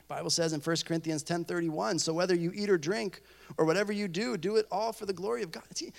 [0.08, 3.22] Bible says in 1 Corinthians 10:31, so whether you eat or drink
[3.58, 5.64] or whatever you do, do it all for the glory of God.
[5.74, 5.92] See,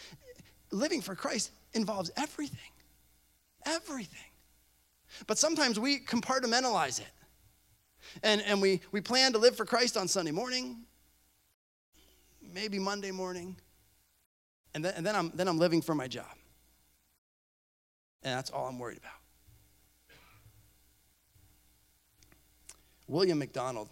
[0.70, 2.70] living for Christ involves everything.
[3.66, 4.18] Everything.
[5.26, 7.08] But sometimes we compartmentalize it.
[8.22, 10.84] And, and we, we plan to live for Christ on Sunday morning,
[12.54, 13.56] maybe Monday morning,
[14.74, 16.26] and then, and then, I'm, then I'm living for my job.
[18.22, 19.12] And that's all I'm worried about.
[23.08, 23.88] William MacDonald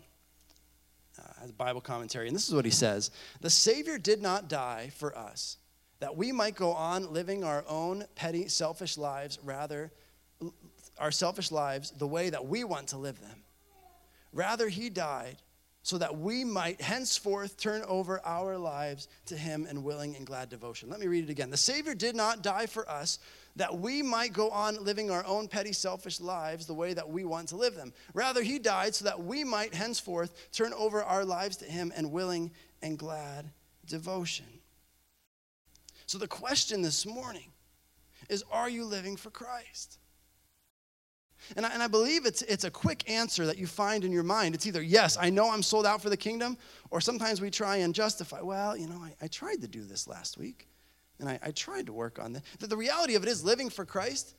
[1.37, 3.11] uh, has a Bible commentary, and this is what he says
[3.41, 5.59] The Savior did not die for us
[6.01, 9.93] that we might go on living our own petty, selfish lives, rather,
[10.99, 13.43] our selfish lives the way that we want to live them.
[14.32, 15.37] Rather, he died
[15.82, 20.49] so that we might henceforth turn over our lives to him in willing and glad
[20.49, 20.91] devotion.
[20.91, 21.49] Let me read it again.
[21.49, 23.18] The Savior did not die for us
[23.57, 27.24] that we might go on living our own petty, selfish lives the way that we
[27.24, 27.92] want to live them.
[28.14, 32.11] Rather, he died so that we might henceforth turn over our lives to him in
[32.11, 32.52] willing
[32.82, 33.50] and glad
[33.86, 34.46] devotion.
[36.07, 37.52] So the question this morning
[38.28, 39.98] is Are you living for Christ?
[41.57, 44.22] And I, and I believe it's, it's a quick answer that you find in your
[44.22, 44.54] mind.
[44.54, 46.57] It's either, yes, I know I'm sold out for the kingdom,
[46.90, 50.09] or sometimes we try and justify, well, you know, I, I tried to do this
[50.09, 50.66] last week,
[51.18, 52.42] and I, I tried to work on that.
[52.58, 54.34] The, the reality of it is, living for Christ,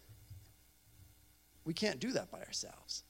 [1.65, 3.03] we can't do that by ourselves.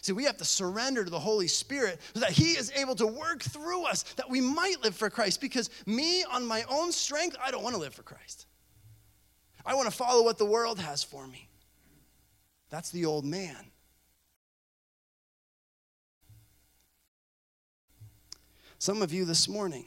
[0.00, 3.06] See, we have to surrender to the Holy Spirit so that He is able to
[3.06, 5.40] work through us that we might live for Christ.
[5.40, 8.46] Because me, on my own strength, I don't want to live for Christ.
[9.64, 11.48] I want to follow what the world has for me.
[12.68, 13.71] That's the old man.
[18.82, 19.84] Some of you this morning,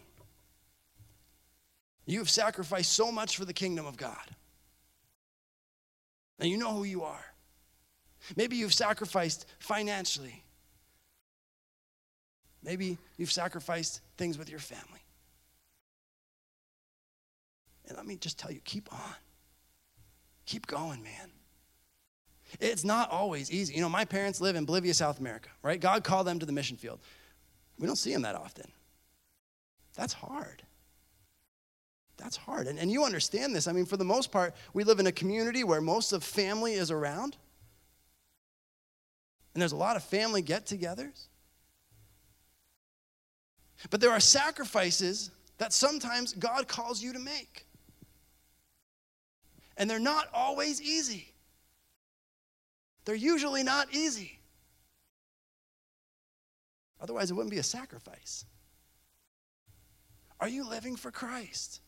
[2.06, 4.16] you have sacrificed so much for the kingdom of God.
[6.40, 7.26] And you know who you are.
[8.38, 10.46] Maybe you've sacrificed financially.
[12.64, 15.04] Maybe you've sacrificed things with your family.
[17.90, 19.16] And let me just tell you keep on.
[20.46, 21.32] Keep going, man.
[22.62, 23.74] It's not always easy.
[23.74, 25.82] You know, my parents live in Bolivia, South America, right?
[25.82, 27.02] God called them to the mission field.
[27.78, 28.72] We don't see them that often.
[29.96, 30.64] That's hard.
[32.18, 32.68] That's hard.
[32.68, 33.68] And, and you understand this.
[33.68, 36.74] I mean, for the most part, we live in a community where most of family
[36.74, 37.36] is around.
[39.54, 41.28] And there's a lot of family get togethers.
[43.90, 47.66] But there are sacrifices that sometimes God calls you to make.
[49.78, 51.34] And they're not always easy.
[53.04, 54.40] They're usually not easy.
[57.00, 58.46] Otherwise, it wouldn't be a sacrifice.
[60.40, 61.82] Are you living for Christ?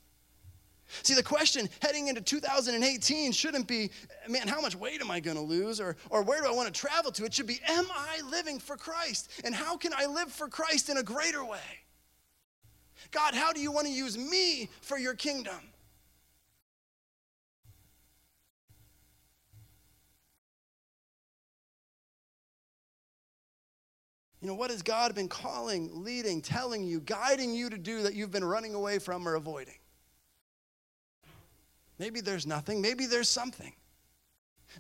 [1.04, 3.92] See, the question heading into 2018 shouldn't be,
[4.30, 5.82] man, how much weight am I going to lose?
[5.82, 7.26] Or, or where do I want to travel to?
[7.26, 9.30] It should be, am I living for Christ?
[9.44, 11.60] And how can I live for Christ in a greater way?
[13.12, 15.60] God, how do you want to use me for your kingdom?
[24.48, 28.14] You know, what has God been calling, leading, telling you, guiding you to do that
[28.14, 29.76] you've been running away from or avoiding?
[32.00, 32.82] Maybe there's nothing.
[32.82, 33.74] Maybe there's something.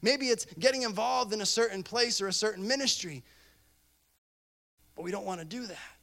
[0.02, 3.26] Maybe it's getting involved in a certain place or a certain ministry.
[4.96, 5.98] But we don't want to do that.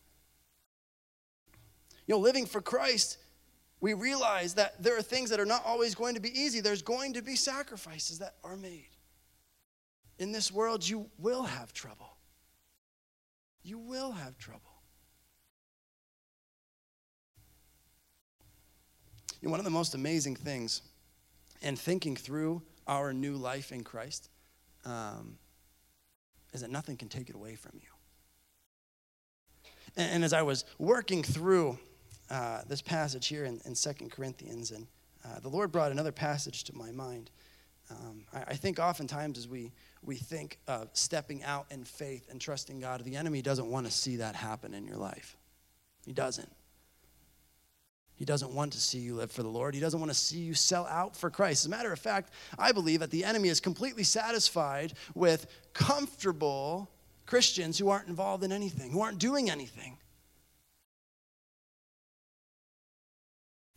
[2.06, 3.16] You know, living for Christ,
[3.80, 6.60] we realize that there are things that are not always going to be easy.
[6.60, 8.90] There's going to be sacrifices that are made.
[10.18, 12.13] In this world, you will have trouble.
[13.64, 14.60] You will have trouble.
[19.42, 20.82] One of the most amazing things
[21.60, 24.30] in thinking through our new life in Christ
[24.84, 25.38] um,
[26.52, 27.88] is that nothing can take it away from you.
[29.96, 31.78] And, and as I was working through
[32.30, 34.86] uh, this passage here in, in 2 Corinthians, and
[35.24, 37.30] uh, the Lord brought another passage to my mind.
[37.90, 39.72] Um, I, I think oftentimes as we,
[40.04, 43.92] we think of stepping out in faith and trusting God, the enemy doesn't want to
[43.92, 45.36] see that happen in your life.
[46.04, 46.50] He doesn't.
[48.16, 49.74] He doesn't want to see you live for the Lord.
[49.74, 51.62] He doesn't want to see you sell out for Christ.
[51.62, 56.90] As a matter of fact, I believe that the enemy is completely satisfied with comfortable
[57.26, 59.98] Christians who aren't involved in anything, who aren't doing anything,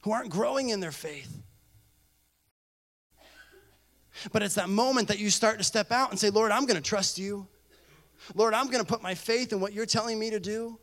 [0.01, 1.41] who aren't growing in their faith.
[4.31, 6.81] But it's that moment that you start to step out and say, Lord, I'm going
[6.81, 7.47] to trust you.
[8.35, 10.79] Lord, I'm going to put my faith in what you're telling me to do.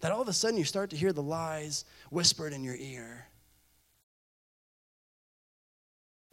[0.00, 3.26] That all of a sudden you start to hear the lies whispered in your ear.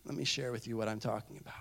[0.06, 1.54] Let me share with you what I'm talking about.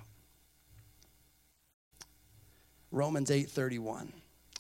[2.90, 4.12] Romans 8:31.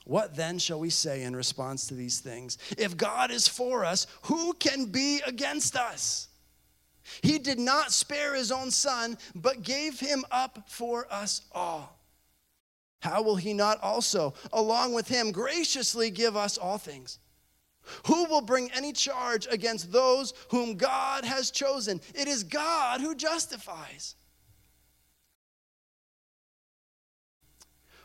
[0.04, 2.58] What then shall we say in response to these things?
[2.78, 6.28] If God is for us, who can be against us?
[7.22, 11.98] He did not spare his own son, but gave him up for us all.
[13.00, 17.18] How will he not also, along with him, graciously give us all things?
[18.06, 22.00] Who will bring any charge against those whom God has chosen?
[22.14, 24.16] It is God who justifies.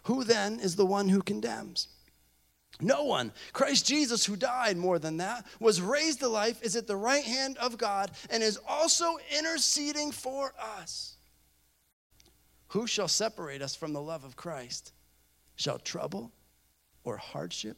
[0.04, 1.88] Who then is the one who condemns?
[2.82, 3.32] No one.
[3.54, 7.24] Christ Jesus, who died more than that, was raised to life, is at the right
[7.24, 11.16] hand of God, and is also interceding for us.
[12.70, 14.92] Who shall separate us from the love of Christ?
[15.56, 16.32] Shall trouble,
[17.06, 17.78] or hardship,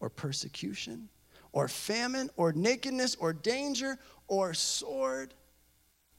[0.00, 1.08] or persecution,
[1.52, 5.34] or famine, or nakedness, or danger, or sword?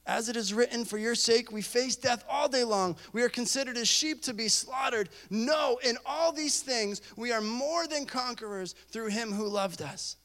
[0.05, 2.97] As it is written, for your sake we face death all day long.
[3.13, 5.09] We are considered as sheep to be slaughtered.
[5.29, 10.17] No, in all these things we are more than conquerors through him who loved us.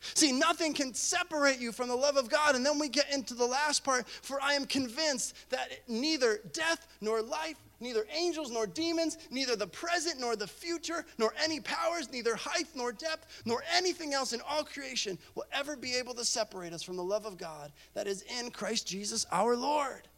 [0.00, 2.54] See, nothing can separate you from the love of God.
[2.54, 6.86] And then we get into the last part for I am convinced that neither death
[7.00, 12.10] nor life, neither angels nor demons, neither the present nor the future, nor any powers,
[12.10, 16.24] neither height nor depth, nor anything else in all creation will ever be able to
[16.24, 20.08] separate us from the love of God that is in Christ Jesus our Lord.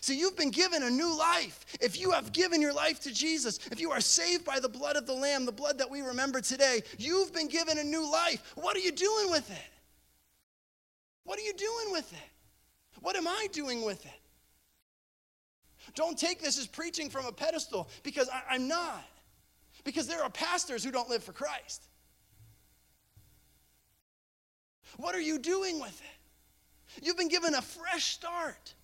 [0.00, 1.64] See, you've been given a new life.
[1.80, 4.96] If you have given your life to Jesus, if you are saved by the blood
[4.96, 8.52] of the Lamb, the blood that we remember today, you've been given a new life.
[8.56, 9.70] What are you doing with it?
[11.24, 13.00] What are you doing with it?
[13.00, 14.20] What am I doing with it?
[15.94, 19.04] Don't take this as preaching from a pedestal because I, am not.
[19.84, 21.88] Because there are pastors who don't live for Christ.
[24.96, 27.04] What are you doing with it?
[27.04, 28.74] You've been given a fresh start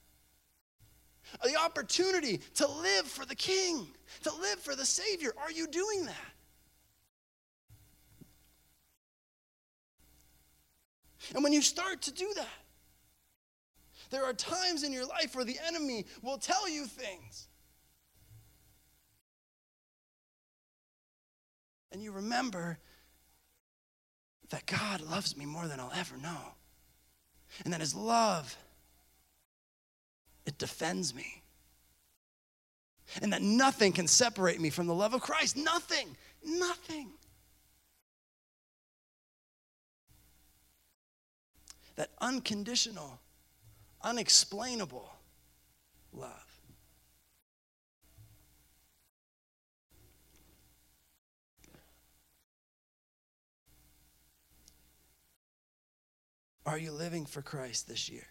[1.43, 3.87] the opportunity to live for the King,
[4.23, 5.33] to live for the Savior.
[5.41, 6.15] Are you doing that?
[11.35, 12.47] And when you start to do that,
[14.11, 17.47] there are times in your life where the enemy will tell you things.
[21.93, 22.79] And you remember
[24.51, 26.55] that God loves me more than I'll ever know.
[27.65, 28.57] And that his love
[30.47, 31.43] it defends me.
[33.21, 35.57] And that nothing can separate me from the love of Christ.
[35.57, 36.17] Nothing.
[36.45, 37.11] Nothing.
[41.97, 43.21] That unconditional,
[44.03, 45.13] unexplainable
[46.13, 46.51] love.
[56.65, 58.30] Are you living for Christ this year?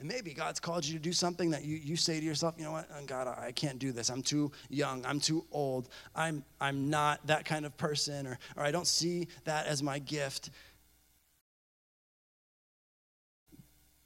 [0.00, 2.64] And maybe God's called you to do something that you, you say to yourself, you
[2.64, 4.08] know what, oh, God, I can't do this.
[4.08, 5.04] I'm too young.
[5.04, 5.90] I'm too old.
[6.14, 9.98] I'm, I'm not that kind of person, or, or I don't see that as my
[9.98, 10.48] gift.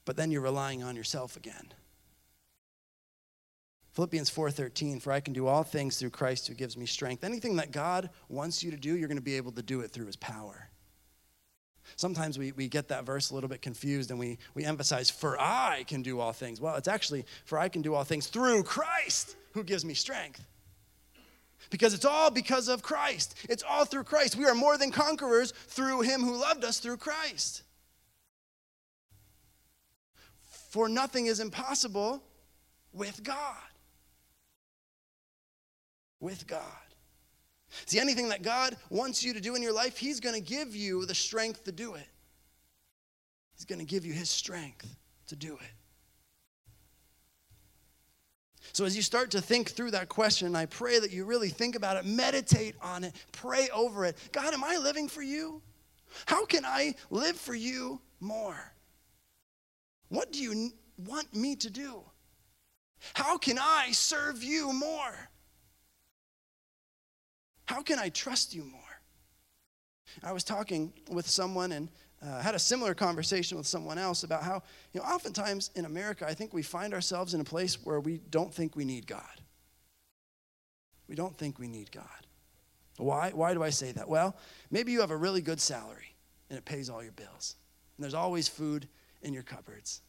[0.03, 1.73] But then you're relying on yourself again.
[3.93, 7.23] Philippians 4:13 for I can do all things through Christ who gives me strength.
[7.23, 9.91] Anything that God wants you to do, you're going to be able to do it
[9.91, 10.67] through his power.
[11.95, 15.39] Sometimes we, we get that verse a little bit confused and we, we emphasize, for
[15.39, 16.59] I can do all things.
[16.59, 20.45] Well, it's actually, for I can do all things through Christ who gives me strength.
[21.69, 23.35] Because it's all because of Christ.
[23.49, 24.35] It's all through Christ.
[24.35, 27.63] We are more than conquerors through him who loved us through Christ.
[30.69, 32.21] For nothing is impossible
[32.91, 33.55] with God.
[36.19, 36.61] With God.
[37.85, 40.75] See, anything that God wants you to do in your life, He's going to give
[40.75, 42.07] you the strength to do it.
[43.55, 44.95] He's going to give you His strength
[45.27, 45.71] to do it.
[48.73, 51.75] So, as you start to think through that question, I pray that you really think
[51.75, 54.17] about it, meditate on it, pray over it.
[54.31, 55.61] God, am I living for you?
[56.25, 58.73] How can I live for you more?
[60.09, 62.01] What do you want me to do?
[63.13, 65.29] How can I serve you more?
[67.65, 68.81] How can I trust you more?
[70.23, 71.89] I was talking with someone and
[72.21, 74.63] uh, had a similar conversation with someone else about how,
[74.93, 78.19] you know, oftentimes in America, I think we find ourselves in a place where we
[78.29, 79.41] don't think we need God.
[81.07, 82.05] We don't think we need God.
[82.97, 83.31] Why?
[83.31, 84.07] Why do I say that?
[84.07, 84.35] Well,
[84.71, 86.15] maybe you have a really good salary
[86.49, 87.55] and it pays all your bills,
[87.97, 88.87] and there's always food
[89.21, 90.01] in your cupboards.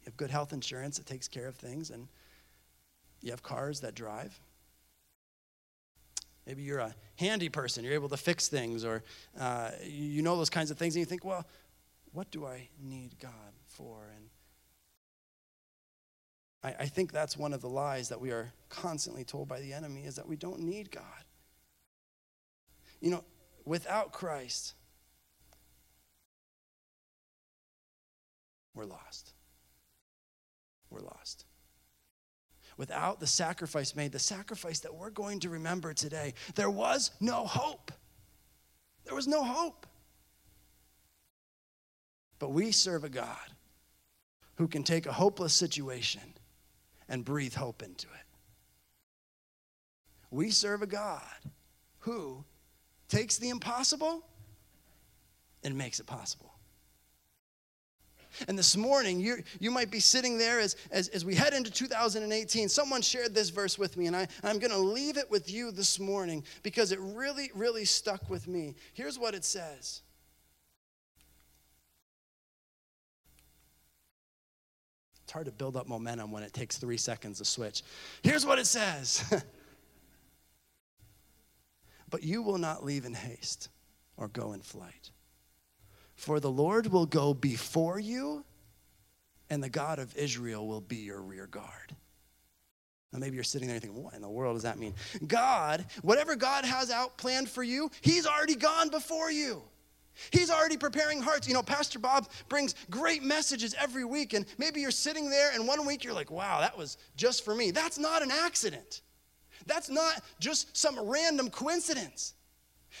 [0.00, 2.08] You have good health insurance that takes care of things, and
[3.22, 4.38] you have cars that drive.
[6.46, 9.02] Maybe you're a handy person, you're able to fix things, or
[9.38, 11.46] uh, you know those kinds of things, and you think, well,
[12.12, 13.30] what do I need God
[13.68, 14.10] for?
[14.14, 14.28] And
[16.64, 19.72] I, I think that's one of the lies that we are constantly told by the
[19.72, 21.04] enemy is that we don't need God.
[23.00, 23.24] You know,
[23.64, 24.74] without Christ,
[28.74, 29.32] we're lost.
[30.90, 31.46] We're lost
[32.76, 37.46] without the sacrifice made, the sacrifice that we're going to remember today, there was no
[37.46, 37.92] hope.
[39.04, 39.86] There was no hope.
[42.38, 43.36] But we serve a God
[44.56, 46.22] who can take a hopeless situation
[47.08, 48.26] and breathe hope into it.
[50.30, 51.22] We serve a God
[52.00, 52.44] who
[53.08, 54.24] takes the impossible
[55.62, 56.51] and makes it possible.
[58.48, 61.70] And this morning, you you might be sitting there as, as, as we head into
[61.70, 62.68] 2018.
[62.68, 65.70] Someone shared this verse with me, and I, I'm going to leave it with you
[65.70, 68.74] this morning because it really, really stuck with me.
[68.94, 70.02] Here's what it says
[75.32, 77.82] It's hard to build up momentum when it takes three seconds to switch.
[78.22, 79.24] Here's what it says
[82.10, 83.70] But you will not leave in haste
[84.18, 85.10] or go in flight.
[86.22, 88.44] For the Lord will go before you,
[89.50, 91.96] and the God of Israel will be your rear guard.
[93.12, 94.94] Now, maybe you're sitting there and thinking, what in the world does that mean?
[95.26, 99.62] God, whatever God has out planned for you, He's already gone before you.
[100.30, 101.48] He's already preparing hearts.
[101.48, 105.66] You know, Pastor Bob brings great messages every week, and maybe you're sitting there, and
[105.66, 107.72] one week you're like, wow, that was just for me.
[107.72, 109.00] That's not an accident.
[109.66, 112.34] That's not just some random coincidence.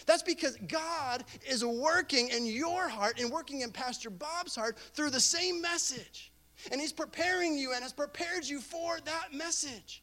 [0.06, 5.10] That's because God is working in your heart and working in Pastor Bob's heart through
[5.10, 6.32] the same message.
[6.70, 10.02] And He's preparing you and has prepared you for that message.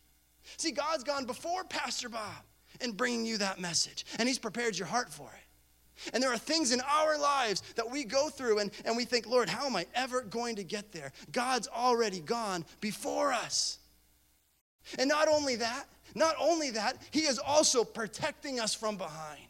[0.57, 2.43] See, God's gone before Pastor Bob
[2.81, 6.11] in bringing you that message, and He's prepared your heart for it.
[6.13, 9.27] And there are things in our lives that we go through and, and we think,
[9.27, 11.11] Lord, how am I ever going to get there?
[11.31, 13.79] God's already gone before us.
[14.97, 15.85] And not only that,
[16.15, 19.48] not only that, He is also protecting us from behind.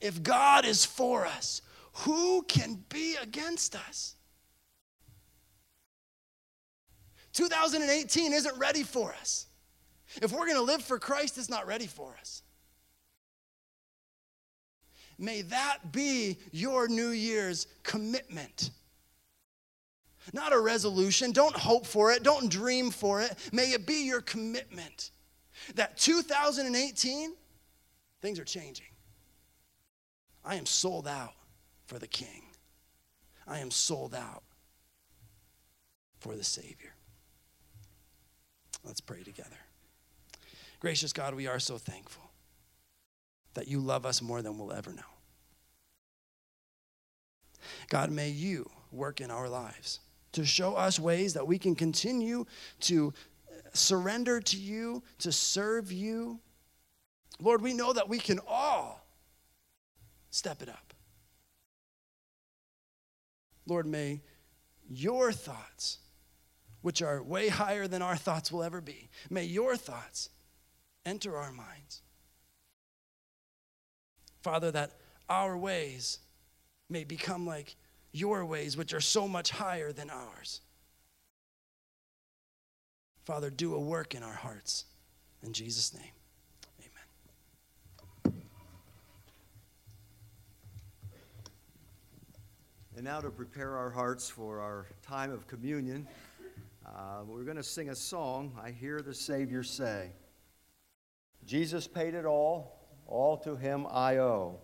[0.00, 4.14] If God is for us, who can be against us?
[7.32, 9.46] 2018 isn't ready for us.
[10.20, 12.42] If we're going to live for Christ, it's not ready for us.
[15.18, 18.70] May that be your New Year's commitment.
[20.32, 21.32] Not a resolution.
[21.32, 22.22] Don't hope for it.
[22.22, 23.36] Don't dream for it.
[23.52, 25.10] May it be your commitment
[25.74, 27.34] that 2018,
[28.22, 28.86] things are changing.
[30.44, 31.34] I am sold out
[31.86, 32.42] for the King.
[33.46, 34.42] I am sold out
[36.18, 36.94] for the Savior.
[38.84, 39.58] Let's pray together.
[40.78, 42.30] Gracious God, we are so thankful
[43.54, 45.02] that you love us more than we'll ever know.
[47.88, 50.00] God, may you work in our lives
[50.32, 52.46] to show us ways that we can continue
[52.80, 53.12] to
[53.72, 56.40] surrender to you, to serve you.
[57.40, 58.99] Lord, we know that we can all
[60.30, 60.94] step it up.
[63.66, 64.22] Lord, may
[64.88, 65.98] your thoughts,
[66.82, 70.30] which are way higher than our thoughts will ever be, may your thoughts
[71.04, 72.02] enter our minds.
[74.42, 74.92] Father, that
[75.28, 76.18] our ways
[76.88, 77.76] may become like
[78.12, 80.60] your ways, which are so much higher than ours.
[83.24, 84.86] Father, do a work in our hearts.
[85.42, 86.10] In Jesus' name.
[93.00, 96.06] And now to prepare our hearts for our time of communion,
[96.84, 100.10] uh, we're going to sing a song, I Hear the Savior Say.
[101.46, 104.58] Jesus paid it all, all to him I owe.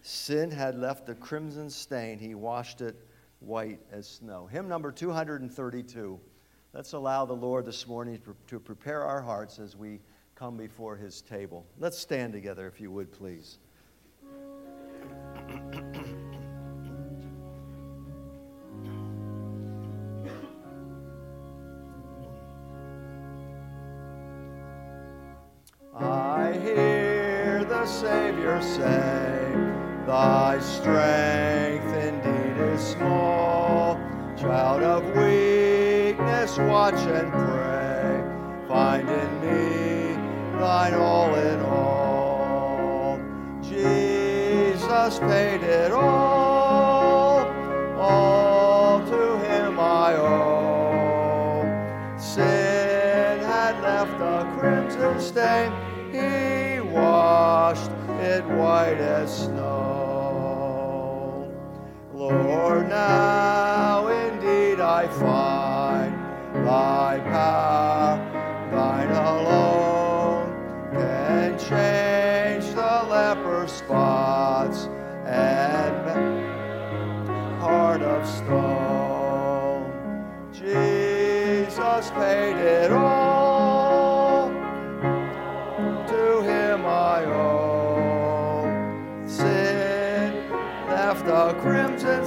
[0.00, 2.96] Sin had left a crimson stain, he washed it
[3.40, 4.46] white as snow.
[4.46, 6.18] Hymn number 232.
[6.72, 10.00] Let's allow the Lord this morning to prepare our hearts as we
[10.34, 11.66] come before his table.
[11.78, 13.58] Let's stand together, if you would, please.
[28.46, 29.52] Say,
[30.06, 33.96] Thy strength indeed is small.
[34.36, 38.24] Child of weakness, watch and pray.
[38.68, 40.14] Find in me
[40.58, 43.20] thine all in all.
[43.62, 47.46] Jesus paid it all.
[47.98, 51.64] All to him I owe.
[52.16, 55.85] Sin had left a crimson stain.
[58.36, 60.30] It white as snow.
[62.12, 65.55] Lord, now indeed I find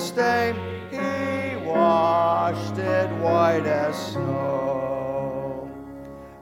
[0.10, 0.55] stain.
[0.89, 5.70] He washed it white as snow.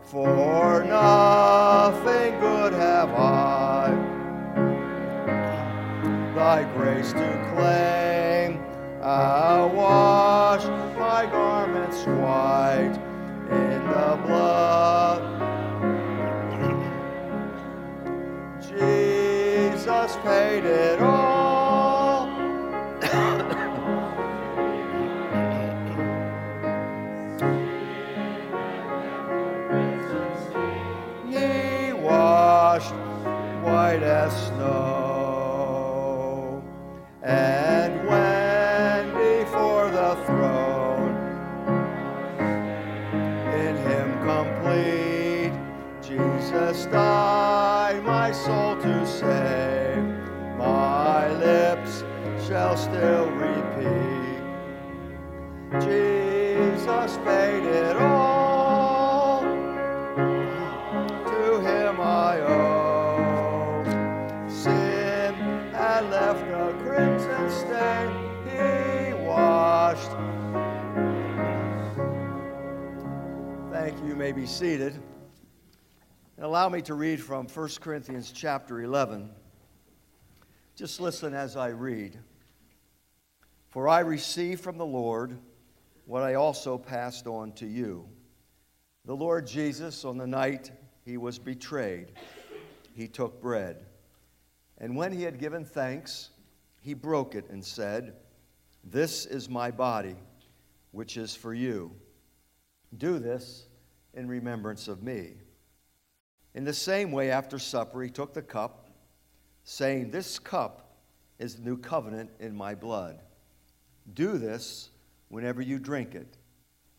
[0.03, 3.89] For nothing good have I
[6.33, 8.63] thy grace to claim.
[9.03, 10.65] I'll wash
[10.97, 12.97] my garments white
[13.51, 15.21] in the blood.
[18.61, 21.26] Jesus paid it all.
[32.77, 32.93] Washed
[33.65, 35.81] white as snow.
[37.23, 41.15] And when before the throne,
[43.65, 45.53] in him complete,
[46.01, 50.03] Jesus died my soul to save.
[50.57, 52.03] My lips
[52.47, 53.26] shall still
[74.27, 74.93] may be seated.
[76.35, 79.29] And allow me to read from 1 Corinthians chapter 11.
[80.75, 82.19] Just listen as I read.
[83.69, 85.37] For I received from the Lord
[86.05, 88.05] what I also passed on to you.
[89.05, 90.71] The Lord Jesus, on the night
[91.05, 92.11] he was betrayed,
[92.93, 93.85] he took bread.
[94.77, 96.31] And when he had given thanks,
[96.81, 98.17] he broke it and said,
[98.83, 100.17] This is my body,
[100.91, 101.93] which is for you.
[102.97, 103.66] Do this
[104.17, 105.35] in remembrance of me.
[106.55, 108.89] In the same way, after supper, he took the cup,
[109.63, 110.97] saying, This cup
[111.37, 113.21] is the new covenant in my blood.
[114.13, 114.89] Do this
[115.29, 116.37] whenever you drink it,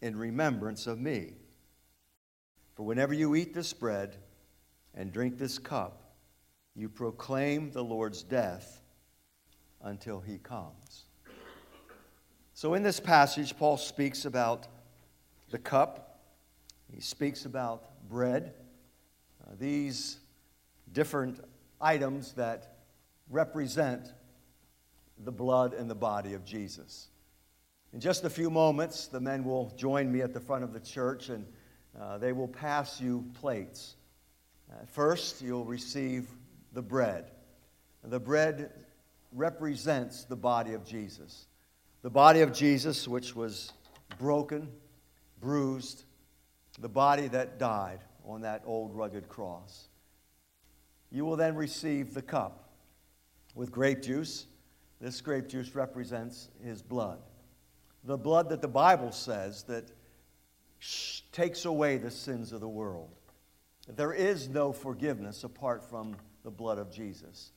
[0.00, 1.32] in remembrance of me.
[2.76, 4.16] For whenever you eat this bread
[4.94, 6.14] and drink this cup,
[6.76, 8.80] you proclaim the Lord's death
[9.82, 11.06] until he comes.
[12.54, 14.68] So, in this passage, Paul speaks about
[15.50, 16.07] the cup,
[16.94, 18.54] he speaks about bread,
[19.46, 20.18] uh, these
[20.92, 21.40] different
[21.80, 22.78] items that
[23.30, 24.12] represent
[25.24, 27.08] the blood and the body of Jesus.
[27.92, 30.80] In just a few moments, the men will join me at the front of the
[30.80, 31.46] church and
[31.98, 33.96] uh, they will pass you plates.
[34.70, 36.28] Uh, first, you'll receive
[36.72, 37.30] the bread.
[38.04, 38.70] The bread
[39.32, 41.46] represents the body of Jesus.
[42.02, 43.72] The body of Jesus, which was
[44.18, 44.68] broken,
[45.40, 46.04] bruised,
[46.80, 49.88] the body that died on that old rugged cross.
[51.10, 52.70] You will then receive the cup
[53.54, 54.46] with grape juice.
[55.00, 57.18] This grape juice represents his blood.
[58.04, 59.90] The blood that the Bible says that
[61.32, 63.10] takes away the sins of the world.
[63.88, 66.14] There is no forgiveness apart from
[66.44, 67.52] the blood of Jesus.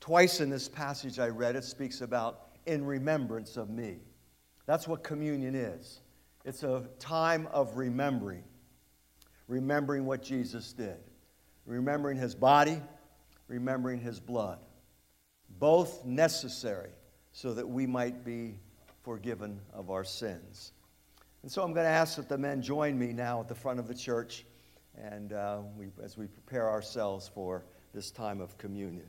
[0.00, 3.98] Twice in this passage I read, it speaks about in remembrance of me.
[4.66, 6.00] That's what communion is.
[6.46, 8.44] It's a time of remembering,
[9.48, 10.98] remembering what Jesus did,
[11.66, 12.80] remembering his body,
[13.48, 14.60] remembering his blood.
[15.58, 16.90] Both necessary
[17.32, 18.54] so that we might be
[19.02, 20.70] forgiven of our sins.
[21.42, 23.80] And so I'm going to ask that the men join me now at the front
[23.80, 24.46] of the church
[24.96, 29.08] and uh, we, as we prepare ourselves for this time of communion.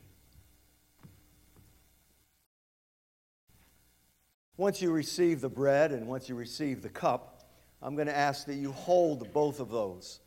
[4.58, 7.48] Once you receive the bread and once you receive the cup,
[7.80, 10.18] I'm going to ask that you hold both of those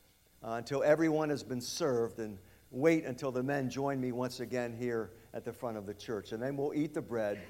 [0.42, 2.38] uh, until everyone has been served and
[2.72, 6.32] wait until the men join me once again here at the front of the church.
[6.32, 7.42] And then we'll eat the bread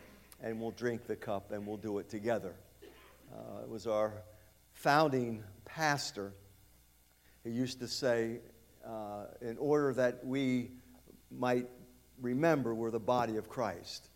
[0.42, 2.56] and we'll drink the cup and we'll do it together.
[3.32, 4.24] Uh, it was our
[4.74, 6.34] founding pastor
[7.44, 8.40] who used to say,
[8.84, 10.72] uh, in order that we
[11.30, 11.68] might
[12.20, 14.10] remember we're the body of Christ,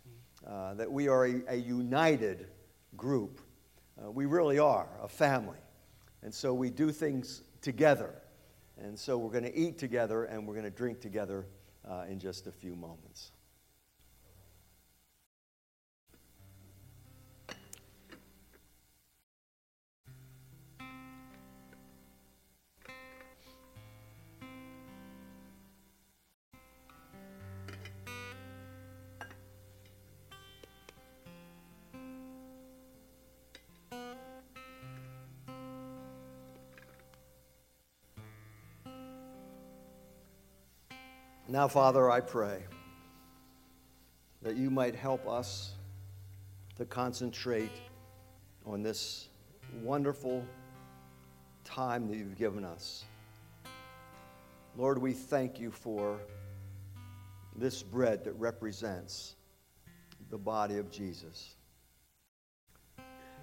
[0.44, 2.48] uh, that we are a, a united
[2.96, 3.40] group.
[4.02, 5.58] Uh, we really are a family.
[6.22, 8.14] And so we do things together.
[8.78, 11.46] And so we're going to eat together and we're going to drink together
[11.88, 13.32] uh, in just a few moments.
[41.56, 42.58] Now, Father, I pray
[44.42, 45.72] that you might help us
[46.76, 47.72] to concentrate
[48.66, 49.28] on this
[49.80, 50.44] wonderful
[51.64, 53.06] time that you've given us.
[54.76, 56.18] Lord, we thank you for
[57.56, 59.36] this bread that represents
[60.28, 61.54] the body of Jesus.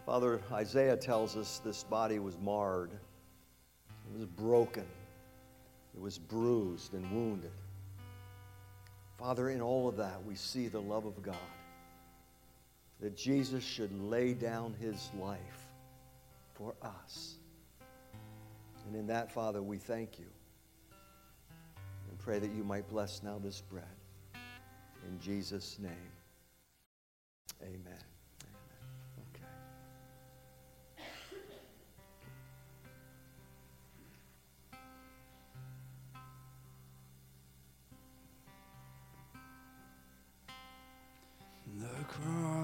[0.05, 4.85] Father, Isaiah tells us this body was marred, it was broken,
[5.95, 7.49] it was bruised and wounded.
[9.23, 11.37] Father, in all of that, we see the love of God.
[12.99, 15.69] That Jesus should lay down his life
[16.55, 17.35] for us.
[18.85, 20.25] And in that, Father, we thank you
[22.09, 23.85] and pray that you might bless now this bread.
[25.07, 26.11] In Jesus' name,
[27.61, 28.12] amen.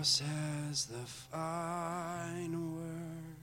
[0.10, 3.36] Cross has the final word.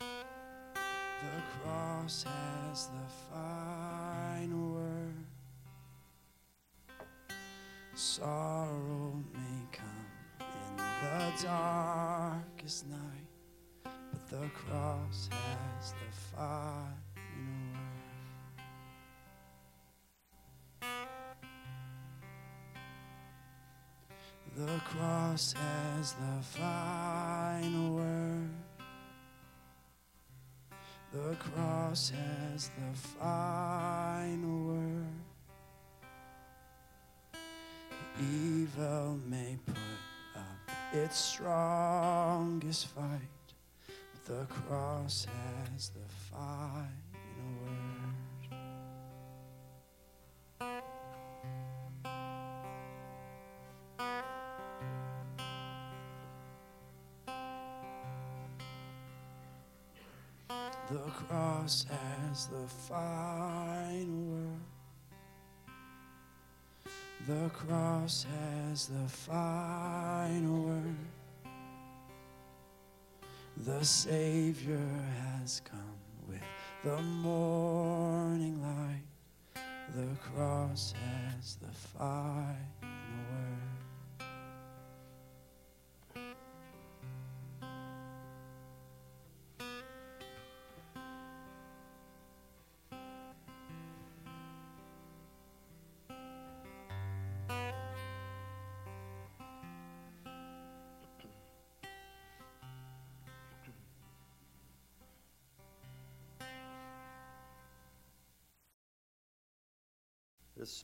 [0.00, 5.24] The cross has the final word.
[7.94, 10.06] Sorrow may come
[10.40, 13.28] in the darkest night,
[13.84, 17.75] but the cross has the final word.
[25.36, 28.48] Cross has the final word.
[31.12, 35.04] The cross has the final word.
[38.18, 39.76] Evil may put
[40.36, 43.52] up its strongest fight,
[43.86, 47.05] but the cross has the final
[62.36, 64.60] has the final word.
[67.26, 70.96] The cross has the final word.
[73.56, 74.86] The Savior
[75.22, 75.96] has come
[76.28, 76.42] with
[76.84, 79.62] the morning light.
[79.94, 82.75] The cross has the final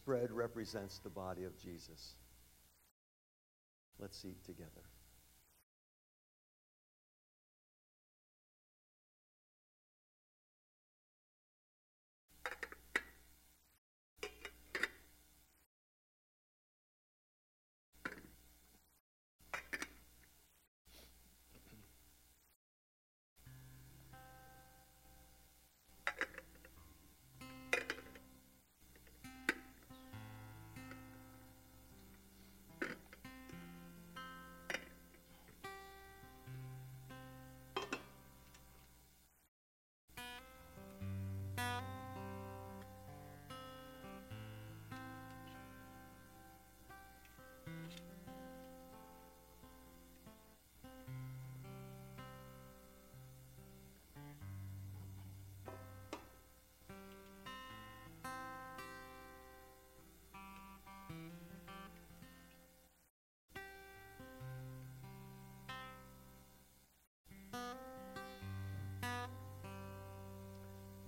[0.03, 2.17] Spread represents the body of Jesus.
[4.01, 4.83] Let's eat together.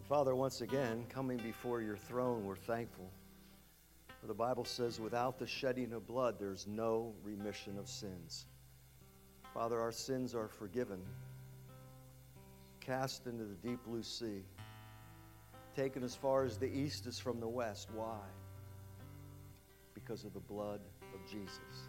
[0.09, 3.11] Father, once again, coming before your throne, we're thankful.
[4.21, 8.45] For the Bible says, without the shedding of blood, there's no remission of sins.
[9.55, 11.01] Father, our sins are forgiven,
[12.81, 14.43] cast into the deep blue sea,
[15.75, 17.89] taken as far as the east is from the west.
[17.95, 18.19] Why?
[19.95, 20.81] Because of the blood
[21.15, 21.89] of Jesus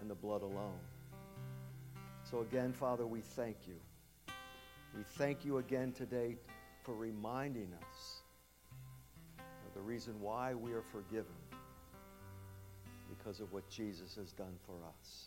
[0.00, 0.80] and the blood alone.
[2.28, 3.76] So, again, Father, we thank you.
[4.96, 6.36] We thank you again today
[6.84, 8.22] for reminding us
[9.38, 11.34] of the reason why we are forgiven
[13.08, 15.24] because of what Jesus has done for us.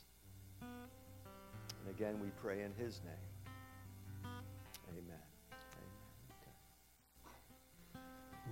[0.62, 4.34] And again, we pray in his name.
[4.90, 5.26] Amen.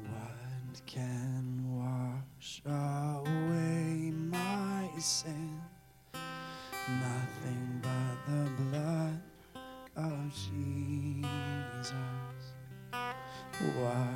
[0.10, 5.62] What can wash away my sin?
[6.14, 9.22] Nothing but the blood
[9.96, 10.95] of Jesus.
[13.76, 14.15] What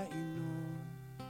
[0.00, 1.26] I know,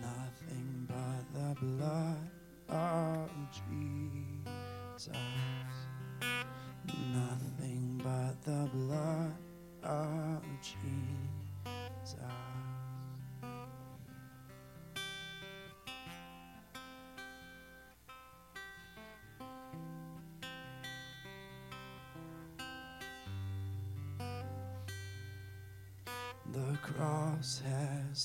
[0.00, 2.30] nothing but the blood
[2.70, 5.12] of Jesus.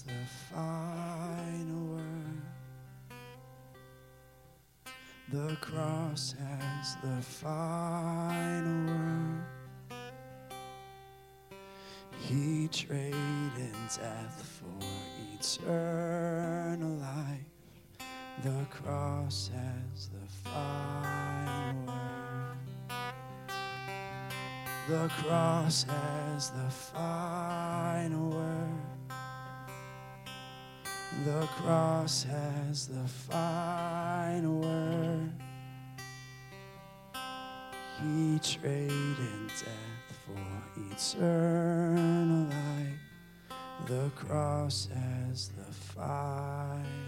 [0.02, 2.42] The final word.
[5.30, 9.44] The cross has the final word.
[12.20, 14.86] He traded death for
[15.40, 18.08] eternal life.
[18.44, 22.58] The cross has the final word.
[24.90, 28.97] The cross has the final word.
[31.26, 35.32] The cross has the final word.
[38.02, 43.88] He traded death for eternal life.
[43.88, 47.07] The cross has the final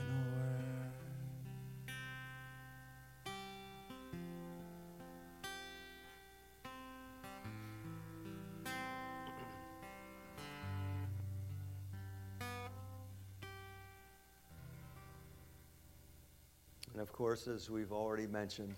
[17.19, 18.75] course, as we've already mentioned,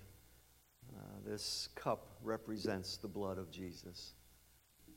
[0.97, 4.15] uh, this cup represents the blood of Jesus.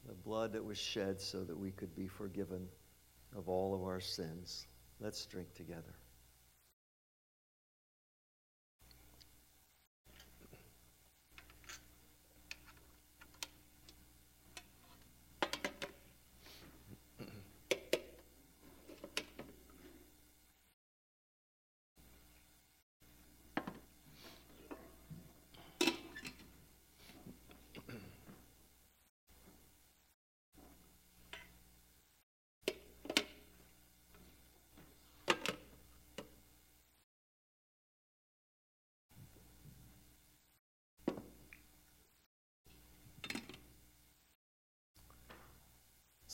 [0.06, 2.66] The blood that was shed so that we could be forgiven
[3.36, 4.66] of all of our sins.
[4.98, 5.94] Let's drink together.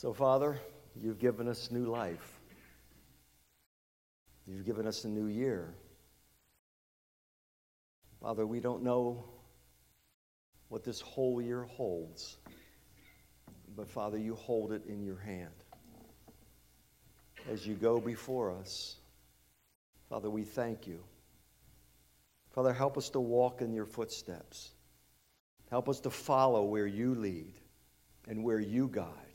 [0.01, 0.59] So, Father,
[0.99, 2.39] you've given us new life.
[4.47, 5.75] You've given us a new year.
[8.19, 9.23] Father, we don't know
[10.69, 12.37] what this whole year holds,
[13.75, 15.53] but Father, you hold it in your hand.
[17.47, 18.95] As you go before us,
[20.09, 21.03] Father, we thank you.
[22.49, 24.71] Father, help us to walk in your footsteps.
[25.69, 27.53] Help us to follow where you lead
[28.27, 29.30] and where you guide.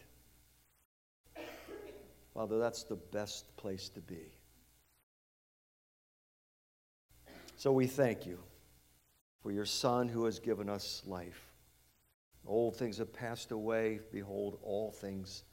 [2.37, 4.31] Father, that's the best place to be.
[7.57, 8.39] So we thank you
[9.43, 11.41] for your Son who has given us life.
[12.47, 14.01] Old things have passed away.
[14.13, 15.45] Behold, all things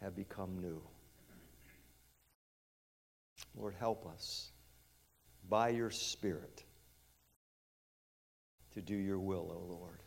[0.00, 0.80] have become new.
[3.56, 4.52] Lord, help us
[5.48, 6.62] by your Spirit
[8.72, 9.98] to do your will, O Lord.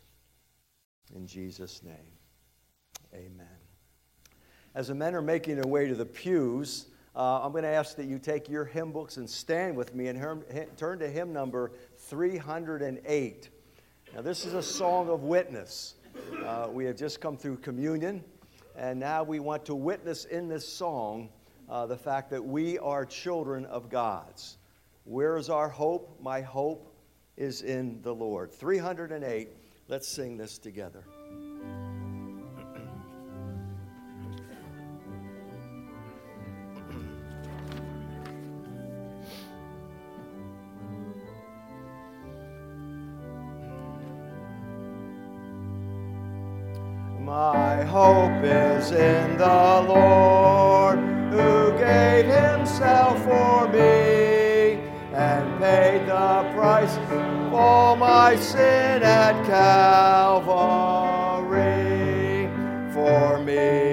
[1.14, 2.14] In Jesus' name,
[3.14, 3.63] Amen.
[4.76, 7.96] As the men are making their way to the pews, uh, I'm going to ask
[7.98, 10.20] that you take your hymn books and stand with me and
[10.78, 13.50] turn to hymn number 308.
[14.16, 15.96] Now, this is a song of witness.
[16.44, 18.24] Uh, we have just come through communion,
[18.76, 21.30] and now we want to witness in this song
[21.70, 24.58] uh, the fact that we are children of God's.
[25.06, 26.18] Where is our hope?
[26.20, 26.96] My hope
[27.38, 28.52] is in the Lord.
[28.52, 29.50] 308.
[29.88, 31.04] Let's sing this together.
[47.94, 50.98] Hope is in the Lord
[51.30, 54.80] who gave himself for me
[55.14, 56.96] and paid the price
[57.52, 60.50] for my sin at Calvary.
[62.96, 63.93] For me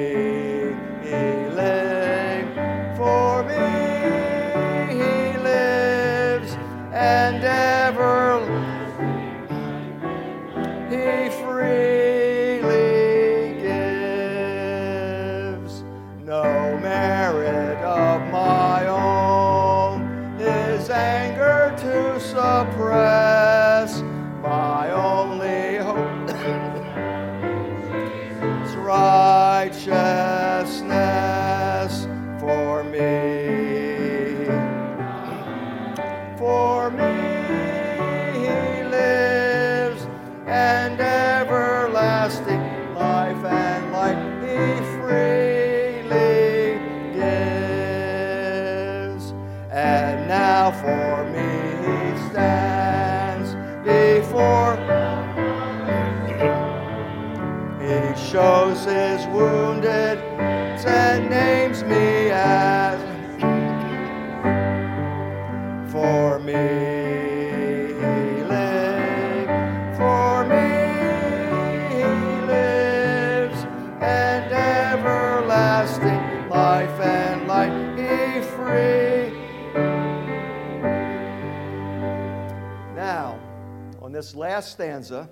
[85.05, 85.31] stanza,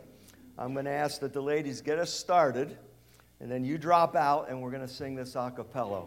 [0.57, 2.78] I'm going to ask that the ladies get us started,
[3.40, 6.05] and then you drop out, and we're going to sing this a cappella.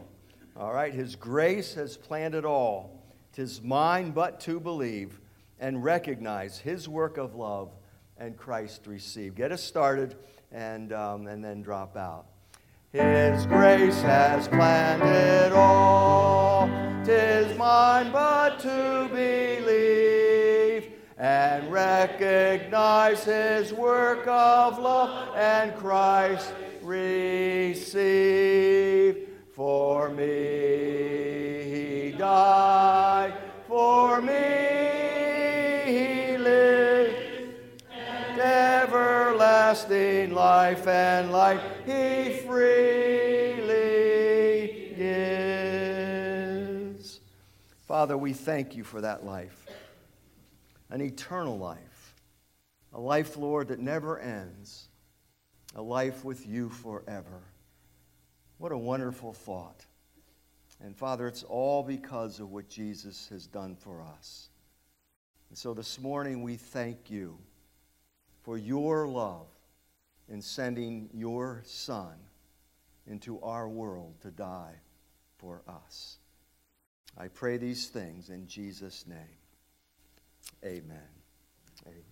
[0.57, 0.93] All right?
[0.93, 3.03] His grace has planned it all.
[3.33, 5.19] Tis mine but to believe
[5.59, 7.71] and recognize his work of love
[8.17, 9.35] and Christ receive.
[9.35, 10.15] Get us started
[10.51, 12.25] and, um, and then drop out.
[12.91, 16.67] His grace has planned it all.
[17.05, 20.20] Tis mine but to believe
[21.21, 27.77] and recognize his work of love and Christ receive.
[29.53, 30.25] For me
[31.69, 33.33] he died,
[33.67, 34.33] for me
[35.85, 37.53] he lived,
[38.39, 43.61] everlasting life and life he freely
[44.97, 45.91] gives.
[47.87, 49.67] Father, we thank you for that life,
[50.91, 52.15] an eternal life,
[52.93, 54.89] a life, Lord, that never ends,
[55.73, 57.41] a life with you forever.
[58.57, 59.85] What a wonderful thought.
[60.83, 64.49] And Father, it's all because of what Jesus has done for us.
[65.49, 67.37] And so this morning we thank you
[68.43, 69.47] for your love
[70.27, 72.15] in sending your Son
[73.07, 74.75] into our world to die
[75.37, 76.17] for us.
[77.17, 79.40] I pray these things in Jesus' name.
[80.63, 81.09] Amen.
[81.87, 82.05] Amen.